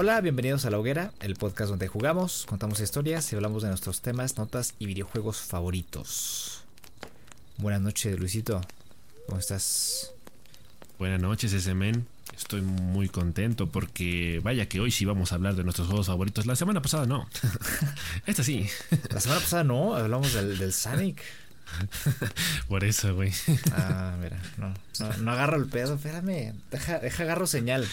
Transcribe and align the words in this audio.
Hola, 0.00 0.20
bienvenidos 0.20 0.64
a 0.64 0.70
La 0.70 0.78
Hoguera, 0.78 1.10
el 1.18 1.34
podcast 1.34 1.70
donde 1.70 1.88
jugamos, 1.88 2.46
contamos 2.46 2.78
historias 2.78 3.32
y 3.32 3.34
hablamos 3.34 3.64
de 3.64 3.68
nuestros 3.68 4.00
temas, 4.00 4.38
notas 4.38 4.74
y 4.78 4.86
videojuegos 4.86 5.40
favoritos. 5.40 6.62
Buenas 7.56 7.80
noches, 7.80 8.16
Luisito. 8.16 8.60
¿Cómo 9.26 9.40
estás? 9.40 10.12
Buenas 11.00 11.20
noches, 11.20 11.52
ese 11.52 11.74
men. 11.74 12.06
Estoy 12.36 12.60
muy 12.60 13.08
contento 13.08 13.72
porque 13.72 14.40
vaya 14.40 14.68
que 14.68 14.78
hoy 14.78 14.92
sí 14.92 15.04
vamos 15.04 15.32
a 15.32 15.34
hablar 15.34 15.56
de 15.56 15.64
nuestros 15.64 15.88
juegos 15.88 16.06
favoritos. 16.06 16.46
La 16.46 16.54
semana 16.54 16.80
pasada 16.80 17.04
no. 17.04 17.28
Esta 18.26 18.44
sí. 18.44 18.68
La 19.10 19.18
semana 19.18 19.40
pasada 19.40 19.64
no, 19.64 19.96
hablamos 19.96 20.32
del, 20.32 20.58
del 20.58 20.72
Sonic. 20.72 21.20
Por 22.68 22.84
eso, 22.84 23.16
güey. 23.16 23.32
Ah, 23.72 24.16
mira, 24.22 24.40
no, 24.58 24.72
no, 25.18 25.32
agarro 25.32 25.56
el 25.56 25.66
pedo, 25.66 25.96
espérame, 25.96 26.54
deja, 26.70 27.00
deja 27.00 27.24
agarro 27.24 27.48
señal. 27.48 27.84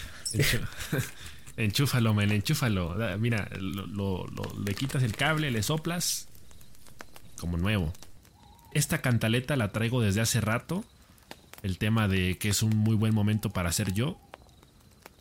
Enchúfalo, 1.56 2.12
men, 2.14 2.32
enchúfalo. 2.32 2.96
Mira, 3.18 3.48
lo, 3.58 4.26
le 4.64 4.74
quitas 4.74 5.02
el 5.02 5.16
cable, 5.16 5.50
le 5.50 5.62
soplas 5.62 6.28
como 7.38 7.56
nuevo. 7.56 7.92
Esta 8.72 8.98
cantaleta 8.98 9.56
la 9.56 9.72
traigo 9.72 10.00
desde 10.00 10.20
hace 10.20 10.40
rato. 10.40 10.84
El 11.62 11.78
tema 11.78 12.08
de 12.08 12.36
que 12.38 12.50
es 12.50 12.62
un 12.62 12.76
muy 12.76 12.94
buen 12.94 13.14
momento 13.14 13.50
para 13.50 13.72
ser 13.72 13.92
yo. 13.92 14.18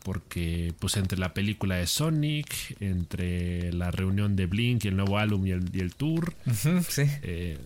Porque 0.03 0.73
pues 0.79 0.98
entre 0.98 1.18
la 1.18 1.34
película 1.34 1.76
de 1.76 1.87
Sonic, 1.87 2.77
entre 2.79 3.74
la 3.74 3.90
reunión 3.90 4.35
de 4.35 4.46
Blink 4.46 4.85
y 4.85 4.90
el 4.90 4.98
nuevo 4.98 5.18
álbum 5.18 5.48
y 5.48 5.52
el, 5.52 5.96
tour. 5.96 6.35
sí. 6.87 7.04
Eh, 7.24 7.57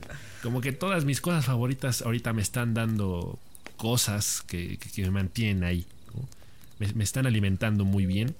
como 0.42 0.62
que 0.62 0.72
todas 0.72 1.04
mis 1.04 1.20
cosas 1.20 1.46
favoritas 1.46 2.02
ahorita 2.02 2.32
me 2.32 2.42
están 2.42 2.74
dando 2.74 3.38
cosas 3.80 4.44
que, 4.46 4.78
me 4.98 5.10
mantienen 5.10 5.64
ahí. 5.64 5.86
Me, 6.78 7.04
están 7.04 7.26
alimentando 7.26 7.84
muy 7.84 8.06
bien. 8.06 8.36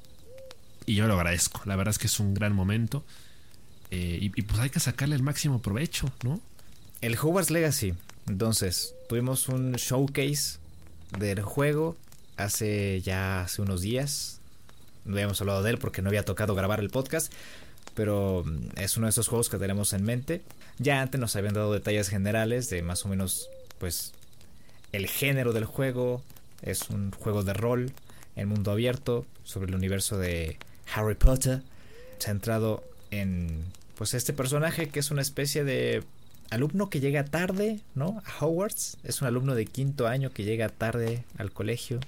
Y 0.90 0.96
yo 0.96 1.06
lo 1.06 1.14
agradezco. 1.14 1.62
La 1.66 1.76
verdad 1.76 1.92
es 1.92 2.00
que 2.00 2.08
es 2.08 2.20
un 2.20 2.34
gran 2.34 2.52
momento. 2.52 3.04
Eh, 3.92 4.18
y, 4.22 4.42
pues 4.42 4.60
hay 4.60 4.72
que 4.72 4.80
sacarle 4.80 5.16
el 5.16 5.22
máximo 5.22 5.62
provecho, 5.62 6.12
¿no? 6.24 6.42
El 7.02 7.16
Hogwarts 7.16 7.52
Legacy. 7.52 7.94
Entonces, 8.28 8.96
tuvimos 9.08 9.50
un 9.50 9.74
showcase 9.74 10.58
del 11.16 11.44
juego 11.44 11.96
hace 12.38 13.02
ya 13.02 13.42
hace 13.42 13.62
unos 13.62 13.82
días. 13.82 14.40
No 15.06 15.14
habíamos 15.14 15.40
hablado 15.42 15.62
de 15.62 15.70
él 15.70 15.78
porque 15.78 16.02
no 16.02 16.10
había 16.10 16.26
tocado 16.26 16.56
grabar 16.56 16.80
el 16.80 16.90
podcast. 16.90 17.32
Pero 17.94 18.44
mm, 18.44 18.80
es 18.80 18.98
uno 18.98 19.06
de 19.06 19.12
esos 19.12 19.28
juegos 19.28 19.48
que 19.48 19.60
tenemos 19.60 19.94
en 19.94 20.04
mente. 20.04 20.42
Ya 20.80 21.04
antes 21.04 21.22
nos 21.22 21.36
habían 21.36 21.54
dado 21.54 21.72
detalles 21.72 22.10
generales 22.10 22.68
de 22.72 22.82
más 22.82 23.06
o 23.06 23.10
menos, 23.10 23.48
pues, 23.78 24.14
el 24.92 25.06
género 25.06 25.54
del 25.54 25.66
juego. 25.66 26.24
Es 26.64 26.90
un 26.90 27.12
juego 27.12 27.44
de 27.44 27.54
rol 27.54 27.94
en 28.36 28.48
mundo 28.48 28.72
abierto 28.72 29.28
sobre 29.44 29.70
el 29.70 29.76
universo 29.76 30.18
de 30.18 30.58
Harry 30.94 31.16
Potter. 31.16 31.62
Centrado 32.20 32.84
en, 33.12 33.64
pues, 33.96 34.14
este 34.14 34.34
personaje 34.34 34.90
que 34.90 35.00
es 35.00 35.12
una 35.12 35.22
especie 35.22 35.64
de 35.64 36.04
alumno 36.50 36.90
que 36.90 37.00
llega 37.00 37.26
tarde, 37.26 37.80
¿no? 37.96 38.22
A 38.26 38.46
Hogwarts. 38.46 38.98
Es 39.04 39.22
un 39.22 39.28
alumno 39.28 39.56
de 39.56 39.66
quinto 39.66 40.08
año 40.08 40.32
que 40.32 40.44
llega 40.44 40.70
tarde 40.70 41.24
al 41.38 41.52
colegio 41.52 42.00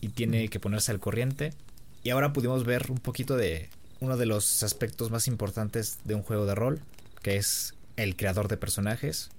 y 0.00 0.08
tiene 0.08 0.48
que 0.48 0.60
ponerse 0.60 0.92
al 0.92 1.00
corriente. 1.00 1.52
Y 2.02 2.10
ahora 2.10 2.32
pudimos 2.32 2.64
ver 2.64 2.90
un 2.90 2.98
poquito 2.98 3.36
de 3.36 3.68
uno 4.00 4.16
de 4.16 4.26
los 4.26 4.62
aspectos 4.64 5.10
más 5.10 5.28
importantes 5.28 5.98
de 6.04 6.16
un 6.16 6.22
juego 6.22 6.44
de 6.44 6.56
rol, 6.56 6.80
que 7.22 7.36
es 7.36 7.74
el 7.96 8.16
creador 8.16 8.48
de 8.48 8.56
personajes. 8.56 9.30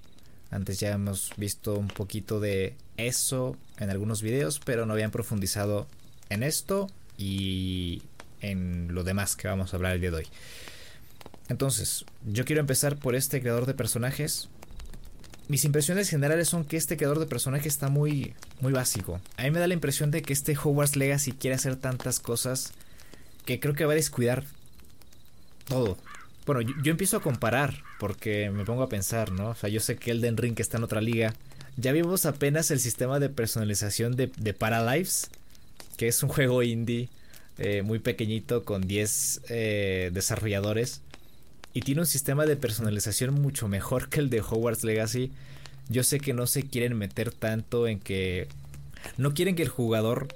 Antes 0.52 0.80
ya 0.80 0.92
hemos 0.92 1.34
visto 1.36 1.76
un 1.76 1.88
poquito 1.88 2.40
de 2.40 2.76
eso 2.96 3.58
en 3.78 3.90
algunos 3.90 4.22
videos, 4.22 4.62
pero 4.64 4.86
no 4.86 4.94
habían 4.94 5.12
profundizado 5.12 5.88
en 6.30 6.44
esto 6.44 6.88
y 7.18 8.04
en 8.44 8.94
lo 8.94 9.04
demás 9.04 9.36
que 9.36 9.48
vamos 9.48 9.74
a 9.74 9.78
hablar 9.78 9.94
el 9.94 10.02
día 10.02 10.12
de 10.12 10.18
hoy. 10.18 10.28
Entonces, 11.50 12.06
yo 12.26 12.46
quiero 12.46 12.60
empezar 12.60 12.98
por 12.98 13.16
este 13.16 13.42
creador 13.42 13.66
de 13.66 13.74
personajes. 13.74 14.50
Mis 15.48 15.66
impresiones 15.66 16.10
generales 16.10 16.50
son 16.50 16.64
que 16.64 16.78
este 16.78 16.96
creador 16.96 17.20
de 17.20 17.26
personajes 17.26 17.68
está 17.68 17.90
muy, 17.90 18.34
muy 18.62 18.72
básico. 18.72 19.20
A 19.38 19.44
mí 19.44 19.52
me 19.52 19.60
da 19.60 19.68
la 19.68 19.74
impresión 19.74 20.12
de 20.12 20.22
que 20.22 20.34
este 20.34 20.56
Hogwarts 20.56 20.96
Legacy 20.96 21.32
quiere 21.32 21.56
hacer 21.56 21.76
tantas 21.76 22.20
cosas 22.20 22.74
que 23.46 23.60
creo 23.60 23.74
que 23.74 23.86
va 23.86 23.94
a 23.94 23.96
descuidar 23.96 24.44
todo. 25.66 25.98
Bueno, 26.46 26.62
yo, 26.62 26.92
empiezo 26.92 27.18
a 27.18 27.22
comparar 27.22 27.84
porque 28.00 28.50
me 28.50 28.66
pongo 28.66 28.84
a 28.84 28.90
pensar, 28.90 29.32
¿no? 29.32 29.50
O 29.50 29.56
sea, 29.56 29.70
yo 29.70 29.80
sé 29.80 29.96
que 29.96 30.12
Elden 30.12 30.38
Ring 30.38 30.60
está 30.60 30.78
en 30.78 30.84
otra 30.84 31.02
liga. 31.02 31.34
Ya 31.78 31.92
vimos 31.92 32.26
apenas 32.26 32.72
el 32.72 32.80
sistema 32.80 33.20
de 33.20 33.30
personalización 33.30 34.16
de, 34.16 34.32
de 34.38 34.54
Paralives, 34.54 35.30
que 35.98 36.08
es 36.08 36.22
un 36.22 36.30
juego 36.30 36.64
indie 36.64 37.10
eh, 37.58 37.82
muy 37.84 38.00
pequeñito 38.00 38.64
con 38.64 38.82
10 38.82 39.42
eh, 39.50 40.10
desarrolladores. 40.14 41.02
Y 41.74 41.82
tiene 41.82 42.02
un 42.02 42.08
sistema 42.08 42.46
de 42.46 42.56
personalización 42.56 43.34
mucho 43.34 43.68
mejor 43.68 44.10
que 44.10 44.20
el 44.20 44.30
de 44.30 44.42
Hogwarts 44.42 44.84
Legacy. 44.84 45.32
Yo 45.90 46.04
sé 46.04 46.20
que 46.20 46.34
no 46.34 46.48
se 46.48 46.64
quieren 46.64 46.98
meter 46.98 47.32
tanto 47.32 47.88
en 47.88 48.00
que... 48.00 48.48
No 49.18 49.34
quieren 49.34 49.56
que 49.56 49.64
el 49.64 49.70
jugador 49.70 50.28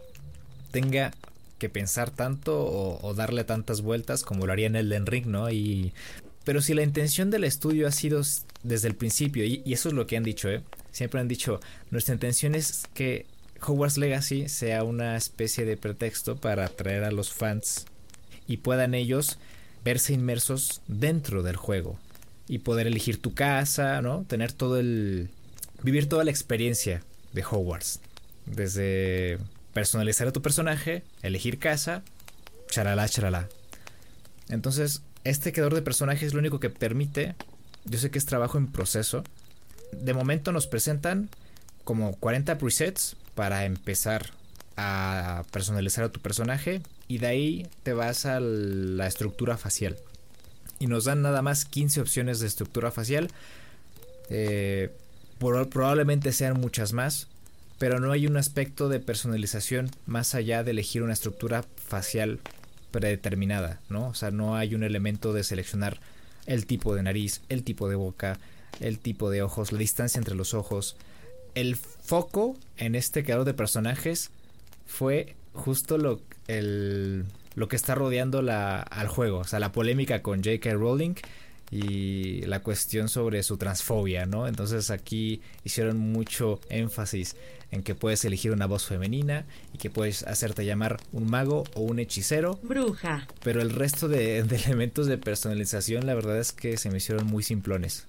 tenga 0.72 1.12
que 1.58 1.70
pensar 1.70 2.12
tanto 2.12 3.00
o, 3.02 3.14
darle 3.14 3.44
tantas 3.44 3.82
vueltas 3.82 4.24
como 4.24 4.46
lo 4.46 4.54
haría 4.54 4.68
en 4.68 4.76
Elden 4.76 5.06
Ring, 5.06 5.26
¿no? 5.28 5.50
Y, 5.50 5.94
pero 6.44 6.62
si 6.62 6.74
la 6.74 6.84
intención 6.84 7.32
del 7.32 7.44
estudio 7.44 7.88
ha 7.88 7.92
sido 7.92 8.22
desde 8.64 8.88
el 8.88 8.96
principio, 8.96 9.44
y, 9.46 9.64
eso 9.66 9.90
es 9.90 9.96
lo 9.96 10.06
que 10.06 10.18
han 10.18 10.24
dicho, 10.24 10.50
¿eh? 10.50 10.62
Siempre 10.92 11.20
han 11.20 11.28
dicho, 11.28 11.60
nuestra 11.92 12.14
intención 12.14 12.56
es 12.56 12.86
que 12.94 13.26
Hogwarts 13.66 13.98
Legacy 13.98 14.50
sea 14.50 14.84
una 14.84 15.16
especie 15.16 15.66
de 15.66 15.78
pretexto 15.78 16.38
para 16.38 16.66
atraer 16.66 17.04
a 17.04 17.12
los 17.12 17.32
fans 17.32 17.86
y 18.48 18.58
puedan 18.58 18.94
ellos 18.94 19.38
verse 19.84 20.14
inmersos 20.14 20.82
dentro 20.88 21.44
del 21.44 21.56
juego 21.56 22.00
y 22.48 22.60
poder 22.60 22.88
elegir 22.88 23.22
tu 23.22 23.34
casa, 23.34 24.02
¿no? 24.02 24.24
Tener 24.28 24.52
todo 24.52 24.80
el... 24.80 25.30
vivir 25.84 26.08
toda 26.08 26.24
la 26.24 26.32
experiencia 26.32 27.04
de 27.34 27.44
Hogwarts. 27.44 28.00
Desde 28.46 29.38
personalizar 29.74 30.28
a 30.28 30.32
tu 30.32 30.42
personaje, 30.42 31.04
elegir 31.22 31.60
casa, 31.60 32.04
charalá, 32.70 33.08
charalá. 33.10 33.50
Entonces, 34.50 35.02
este 35.24 35.52
creador 35.52 35.76
de 35.76 35.82
personajes 35.82 36.28
es 36.28 36.34
lo 36.34 36.40
único 36.40 36.60
que 36.60 36.70
permite, 36.70 37.36
yo 37.84 38.00
sé 38.00 38.10
que 38.10 38.18
es 38.18 38.26
trabajo 38.26 38.58
en 38.58 38.68
proceso. 38.68 39.24
De 39.92 40.14
momento 40.14 40.52
nos 40.52 40.68
presentan 40.68 41.30
como 41.84 42.16
40 42.16 42.58
presets 42.58 43.18
para 43.38 43.66
empezar 43.66 44.32
a 44.78 45.44
personalizar 45.52 46.04
a 46.04 46.10
tu 46.10 46.20
personaje 46.20 46.82
y 47.08 47.20
de 47.20 47.28
ahí 47.28 47.68
te 47.84 47.94
vas 47.94 48.26
a 48.26 48.40
la 48.40 49.06
estructura 49.06 49.58
facial. 49.58 49.96
Y 50.80 50.88
nos 50.88 51.06
dan 51.06 51.22
nada 51.22 51.44
más 51.44 51.64
15 51.66 52.02
opciones 52.02 52.40
de 52.40 52.48
estructura 52.48 52.90
facial. 52.90 53.30
Eh, 54.32 54.92
probablemente 55.38 56.32
sean 56.34 56.60
muchas 56.60 56.94
más, 56.94 57.28
pero 57.78 58.00
no 58.00 58.12
hay 58.12 58.26
un 58.26 58.38
aspecto 58.38 58.90
de 58.90 59.00
personalización 59.00 59.92
más 60.08 60.34
allá 60.34 60.64
de 60.64 60.72
elegir 60.72 61.04
una 61.04 61.14
estructura 61.14 61.64
facial 61.76 62.40
predeterminada, 62.90 63.80
¿no? 63.88 64.08
O 64.08 64.16
sea, 64.16 64.32
no 64.32 64.56
hay 64.56 64.74
un 64.74 64.82
elemento 64.82 65.32
de 65.32 65.44
seleccionar 65.44 66.00
el 66.48 66.66
tipo 66.66 66.96
de 66.96 67.04
nariz, 67.04 67.42
el 67.50 67.64
tipo 67.64 67.88
de 67.88 67.96
boca, 67.96 68.40
el 68.80 68.98
tipo 68.98 69.30
de 69.30 69.44
ojos, 69.44 69.72
la 69.72 69.78
distancia 69.78 70.18
entre 70.18 70.34
los 70.34 70.56
ojos. 70.56 70.96
El 71.58 71.76
foco 71.76 72.56
en 72.78 72.94
este 72.94 73.24
creador 73.24 73.44
de 73.44 73.56
personajes 73.56 74.30
fue 74.86 75.36
justo 75.54 75.98
lo, 75.98 76.22
lo 77.56 77.68
que 77.68 77.76
está 77.76 77.96
rodeando 77.96 78.44
la, 78.44 78.80
al 78.80 79.08
juego, 79.08 79.40
o 79.40 79.44
sea, 79.44 79.60
la 79.60 79.72
polémica 79.72 80.22
con 80.22 80.44
J.K. 80.44 80.72
Rowling 80.74 81.16
y 81.72 82.42
la 82.42 82.62
cuestión 82.62 83.10
sobre 83.10 83.42
su 83.42 83.58
transfobia, 83.58 84.28
¿no? 84.28 84.48
Entonces 84.48 84.92
aquí 84.92 85.42
hicieron 85.64 85.98
mucho 85.98 86.62
énfasis 86.70 87.36
en 87.72 87.82
que 87.82 87.96
puedes 87.96 88.24
elegir 88.24 88.52
una 88.52 88.68
voz 88.68 88.86
femenina 88.86 89.48
y 89.74 89.80
que 89.80 89.90
puedes 89.90 90.28
hacerte 90.28 90.64
llamar 90.64 90.98
un 91.12 91.28
mago 91.28 91.64
o 91.74 91.82
un 91.82 91.98
hechicero. 91.98 92.60
Bruja. 92.62 93.28
Pero 93.44 93.64
el 93.64 93.72
resto 93.72 94.08
de, 94.08 94.38
elementos 94.66 95.08
de 95.08 95.18
personalización 95.18 96.06
la 96.06 96.14
verdad 96.14 96.38
es 96.38 96.54
que 96.54 96.78
se 96.78 96.92
me 96.92 96.98
hicieron 96.98 97.26
muy 97.26 97.42
simplones. 97.42 98.06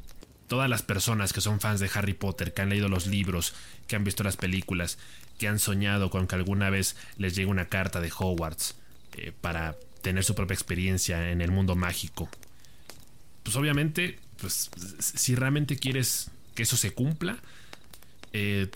Todas 0.48 0.68
las 0.68 0.82
personas 0.82 1.32
que 1.32 1.40
son 1.40 1.60
fans 1.60 1.78
de 1.78 1.90
Harry 1.94 2.14
Potter, 2.14 2.52
que 2.52 2.62
han 2.62 2.70
leído 2.70 2.88
los 2.88 3.06
libros, 3.06 3.54
que 3.86 3.96
han 3.96 4.04
visto 4.04 4.24
las 4.24 4.36
películas, 4.36 4.98
que 5.38 5.46
han 5.46 5.58
soñado 5.58 6.10
con 6.10 6.26
que 6.26 6.34
alguna 6.34 6.70
vez 6.70 6.96
les 7.16 7.36
llegue 7.36 7.50
una 7.50 7.68
carta 7.68 8.00
de 8.00 8.10
Hogwarts 8.16 8.74
eh, 9.16 9.32
para 9.40 9.76
tener 10.02 10.24
su 10.24 10.34
propia 10.34 10.54
experiencia 10.54 11.30
en 11.30 11.40
el 11.40 11.50
mundo 11.50 11.76
mágico. 11.76 12.28
Pues 13.42 13.56
obviamente, 13.56 14.18
pues 14.40 14.70
si 14.98 15.34
realmente 15.34 15.76
quieres 15.76 16.30
que 16.54 16.64
eso 16.64 16.76
se 16.76 16.92
cumpla, 16.92 17.38
eh, 18.32 18.68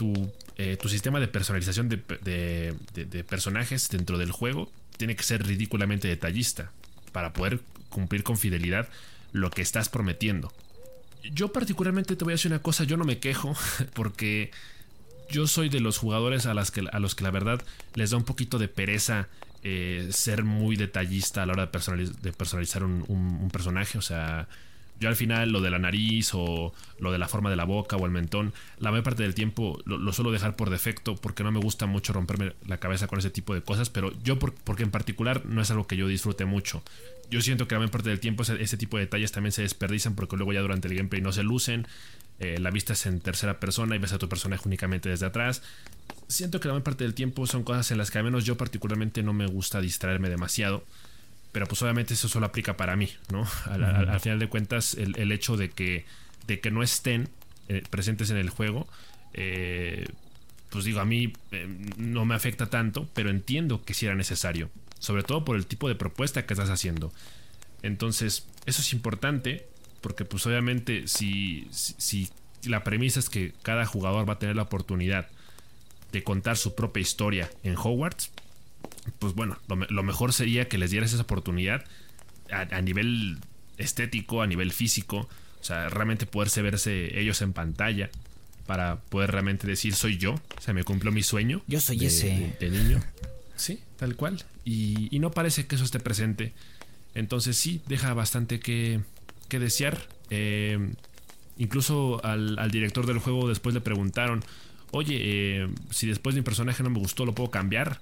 eh, 0.56 0.76
tu, 0.76 0.88
sistema 0.88 1.20
de 1.20 1.28
personalización 1.28 1.88
de, 1.88 3.24
personajes 3.28 3.88
dentro 3.90 4.18
del 4.18 4.30
juego 4.30 4.70
tiene 4.96 5.16
que 5.16 5.22
ser 5.24 5.46
ridículamente 5.46 6.08
detallista 6.08 6.70
para 7.12 7.32
poder 7.32 7.60
cumplir 7.88 8.22
con 8.22 8.38
fidelidad 8.38 8.88
lo 9.32 9.50
que 9.50 9.62
estás 9.62 9.88
prometiendo. 9.88 10.52
Yo 11.30 11.52
particularmente 11.52 12.16
te 12.16 12.24
voy 12.24 12.32
a 12.32 12.34
decir 12.34 12.50
una 12.50 12.62
cosa, 12.62 12.84
yo 12.84 12.96
no 12.96 13.04
me 13.04 13.18
quejo 13.18 13.54
porque 13.94 14.50
yo 15.30 15.46
soy 15.46 15.68
de 15.68 15.80
los 15.80 15.98
jugadores 15.98 16.46
a, 16.46 16.54
las 16.54 16.70
que, 16.70 16.84
a 16.92 16.98
los 16.98 17.14
que 17.14 17.24
la 17.24 17.30
verdad 17.30 17.62
les 17.94 18.10
da 18.10 18.16
un 18.16 18.24
poquito 18.24 18.58
de 18.58 18.68
pereza 18.68 19.28
eh, 19.64 20.08
ser 20.10 20.42
muy 20.42 20.76
detallista 20.76 21.42
a 21.42 21.46
la 21.46 21.52
hora 21.52 21.66
de, 21.66 22.32
personalizar 22.32 22.82
un, 22.84 23.48
personaje. 23.52 23.96
O 23.98 24.02
sea, 24.02 24.48
yo 25.00 25.08
al 25.08 25.16
final 25.16 25.50
lo 25.50 25.60
de 25.60 25.70
la 25.70 25.78
nariz 25.78 26.30
o 26.34 26.72
lo 26.98 27.12
de 27.12 27.18
la 27.18 27.28
forma 27.28 27.50
de 27.50 27.56
la 27.56 27.64
boca 27.64 27.96
o 27.96 28.06
el 28.06 28.12
mentón, 28.12 28.52
la 28.78 28.90
mayor 28.90 29.04
parte 29.04 29.22
del 29.22 29.34
tiempo 29.34 29.80
lo, 29.84 30.12
suelo 30.12 30.30
dejar 30.30 30.56
por 30.56 30.70
defecto 30.70 31.16
porque 31.16 31.42
no 31.42 31.50
me 31.50 31.60
gusta 31.60 31.86
mucho 31.86 32.12
romperme 32.12 32.52
la 32.66 32.78
cabeza 32.78 33.06
con 33.06 33.18
ese 33.18 33.30
tipo 33.30 33.54
de 33.54 33.62
cosas, 33.62 33.90
pero 33.90 34.12
yo 34.22 34.38
porque 34.38 34.82
en 34.82 34.90
particular 34.90 35.44
no 35.46 35.60
es 35.60 35.70
algo 35.70 35.86
que 35.86 35.96
yo 35.96 36.06
disfrute 36.06 36.44
mucho. 36.44 36.82
Yo 37.30 37.40
siento 37.40 37.66
que 37.66 37.74
la 37.74 37.80
mayor 37.80 37.92
parte 37.92 38.10
del 38.10 38.20
tiempo 38.20 38.42
ese, 38.42 38.76
tipo 38.76 38.98
de 38.98 39.04
detalles 39.04 39.32
también 39.32 39.52
se 39.52 39.62
desperdician 39.62 40.14
porque 40.14 40.36
luego 40.36 40.52
ya 40.52 40.60
durante 40.60 40.88
el 40.88 40.94
gameplay 40.94 41.22
no 41.22 41.32
se 41.32 41.42
lucen. 41.42 41.86
Eh, 42.38 42.58
la 42.58 42.70
vista 42.70 42.92
es 42.92 43.06
en 43.06 43.20
tercera 43.20 43.60
persona 43.60 43.94
y 43.94 43.98
ves 43.98 44.12
a 44.12 44.18
tu 44.18 44.28
personaje 44.28 44.62
únicamente 44.66 45.08
desde 45.08 45.26
atrás 45.26 45.62
siento 46.32 46.60
que 46.60 46.68
la 46.68 46.74
mayor 46.74 46.84
parte 46.84 47.04
del 47.04 47.14
tiempo 47.14 47.46
son 47.46 47.62
cosas 47.62 47.90
en 47.90 47.98
las 47.98 48.10
que 48.10 48.18
al 48.18 48.24
menos 48.24 48.44
yo 48.44 48.56
particularmente 48.56 49.22
no 49.22 49.32
me 49.32 49.46
gusta 49.46 49.80
distraerme 49.80 50.28
demasiado. 50.28 50.84
Pero 51.52 51.66
pues 51.66 51.82
obviamente 51.82 52.14
eso 52.14 52.28
solo 52.28 52.46
aplica 52.46 52.76
para 52.76 52.96
mí, 52.96 53.10
¿no? 53.30 53.46
Al, 53.66 54.20
final 54.20 54.38
de 54.38 54.48
cuentas, 54.48 54.94
el, 54.94 55.32
hecho 55.32 55.56
de 55.56 55.70
que, 55.70 56.06
de 56.46 56.60
que 56.60 56.70
no 56.70 56.82
estén 56.82 57.28
eh, 57.68 57.82
presentes 57.90 58.30
en 58.30 58.38
el 58.38 58.48
juego, 58.48 58.88
eh, 59.34 60.06
pues 60.70 60.86
digo, 60.86 61.00
a 61.00 61.04
mí 61.04 61.34
eh, 61.50 61.68
no 61.98 62.24
me 62.24 62.34
afecta 62.34 62.70
tanto, 62.70 63.06
pero 63.12 63.28
entiendo 63.28 63.84
que 63.84 63.92
sí 63.92 64.06
era 64.06 64.14
necesario. 64.14 64.70
Sobre 64.98 65.22
todo 65.22 65.44
por 65.44 65.56
el 65.56 65.66
tipo 65.66 65.88
de 65.88 65.94
propuesta 65.94 66.46
que 66.46 66.54
estás 66.54 66.70
haciendo. 66.70 67.12
Entonces, 67.82 68.46
eso 68.64 68.80
es 68.80 68.92
importante, 68.94 69.66
porque 70.00 70.24
pues 70.24 70.46
obviamente 70.46 71.06
si, 71.06 71.68
si 71.70 72.30
la 72.64 72.84
premisa 72.84 73.20
es 73.20 73.28
que 73.28 73.52
cada 73.62 73.84
jugador 73.84 74.26
va 74.26 74.34
a 74.34 74.38
tener 74.38 74.56
la 74.56 74.62
oportunidad 74.62 75.28
de 76.12 76.22
contar 76.22 76.56
su 76.56 76.74
propia 76.74 77.00
historia 77.00 77.50
en 77.62 77.76
Hogwarts, 77.76 78.30
pues 79.18 79.34
bueno, 79.34 79.58
lo, 79.68 80.02
mejor 80.02 80.32
sería 80.32 80.68
que 80.68 80.78
les 80.78 80.90
dieras 80.90 81.12
esa 81.12 81.22
oportunidad 81.22 81.84
a, 82.50 82.80
nivel 82.80 83.38
estético, 83.78 84.42
a 84.42 84.46
nivel 84.46 84.72
físico, 84.72 85.28
o 85.60 85.64
sea, 85.64 85.88
realmente 85.88 86.26
poderse 86.26 86.62
verse 86.62 87.18
ellos 87.18 87.40
en 87.42 87.52
pantalla 87.52 88.10
para 88.66 89.00
poder 89.00 89.32
realmente 89.32 89.66
decir 89.66 89.94
soy 89.94 90.18
yo, 90.18 90.34
o 90.34 90.60
sea, 90.60 90.74
me 90.74 90.84
cumplió 90.84 91.12
mi 91.12 91.22
sueño. 91.22 91.62
Yo 91.66 91.80
soy 91.80 92.04
ese. 92.04 92.56
De, 92.60 92.70
niño. 92.70 93.02
Sí, 93.54 93.78
tal 93.96 94.16
cual. 94.16 94.42
Y, 94.64 95.16
no 95.20 95.30
parece 95.30 95.66
que 95.66 95.76
eso 95.76 95.84
esté 95.84 96.00
presente. 96.00 96.52
Entonces 97.14 97.56
sí, 97.56 97.80
deja 97.86 98.12
bastante 98.12 98.58
que, 98.58 99.00
que 99.48 99.60
desear. 99.60 100.00
Eh, 100.30 100.94
incluso 101.58 102.24
al, 102.24 102.58
al, 102.58 102.70
director 102.72 103.06
del 103.06 103.18
juego 103.18 103.48
después 103.48 103.72
le 103.72 103.80
preguntaron, 103.80 104.42
oye, 104.90 105.18
eh, 105.20 105.68
si 105.90 106.08
después 106.08 106.34
mi 106.34 106.42
personaje 106.42 106.82
no 106.82 106.90
me 106.90 106.98
gustó, 106.98 107.24
¿lo 107.24 107.34
puedo 107.34 107.52
cambiar? 107.52 108.00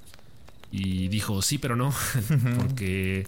Y 0.71 1.09
dijo, 1.09 1.43
sí, 1.43 1.59
pero 1.59 1.77
no, 1.77 1.93
porque 2.59 3.27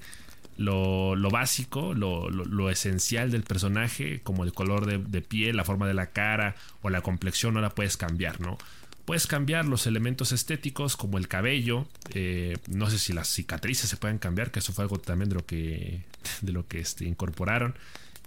lo, 0.56 1.30
básico, 1.30 1.94
lo, 1.94 2.70
esencial 2.70 3.30
del 3.30 3.42
personaje, 3.42 4.20
como 4.22 4.44
el 4.44 4.52
color 4.52 4.86
de, 4.86 5.22
piel, 5.22 5.56
la 5.56 5.64
forma 5.64 5.86
de 5.86 5.94
la 5.94 6.10
cara 6.10 6.54
o 6.82 6.90
la 6.90 7.00
complexión, 7.00 7.54
no 7.54 7.60
la 7.60 7.70
puedes 7.70 7.96
cambiar, 7.96 8.40
¿no? 8.40 8.58
Puedes 9.04 9.26
cambiar 9.26 9.64
los 9.64 9.88
elementos 9.88 10.30
estéticos 10.30 10.96
como 10.96 11.18
el 11.18 11.26
cabello, 11.26 11.88
eh, 12.14 12.56
no 12.68 12.88
sé 12.88 12.98
si 12.98 13.12
las 13.12 13.26
cicatrices 13.28 13.90
se 13.90 13.96
pueden 13.96 14.18
cambiar, 14.18 14.52
que 14.52 14.60
eso 14.60 14.72
fue 14.72 14.84
algo 14.84 14.98
también 14.98 15.28
de 15.28 15.34
lo 15.34 15.44
que, 15.44 16.04
de 16.40 16.52
lo 16.52 16.66
que 16.68 16.78
este, 16.78 17.04
incorporaron. 17.04 17.74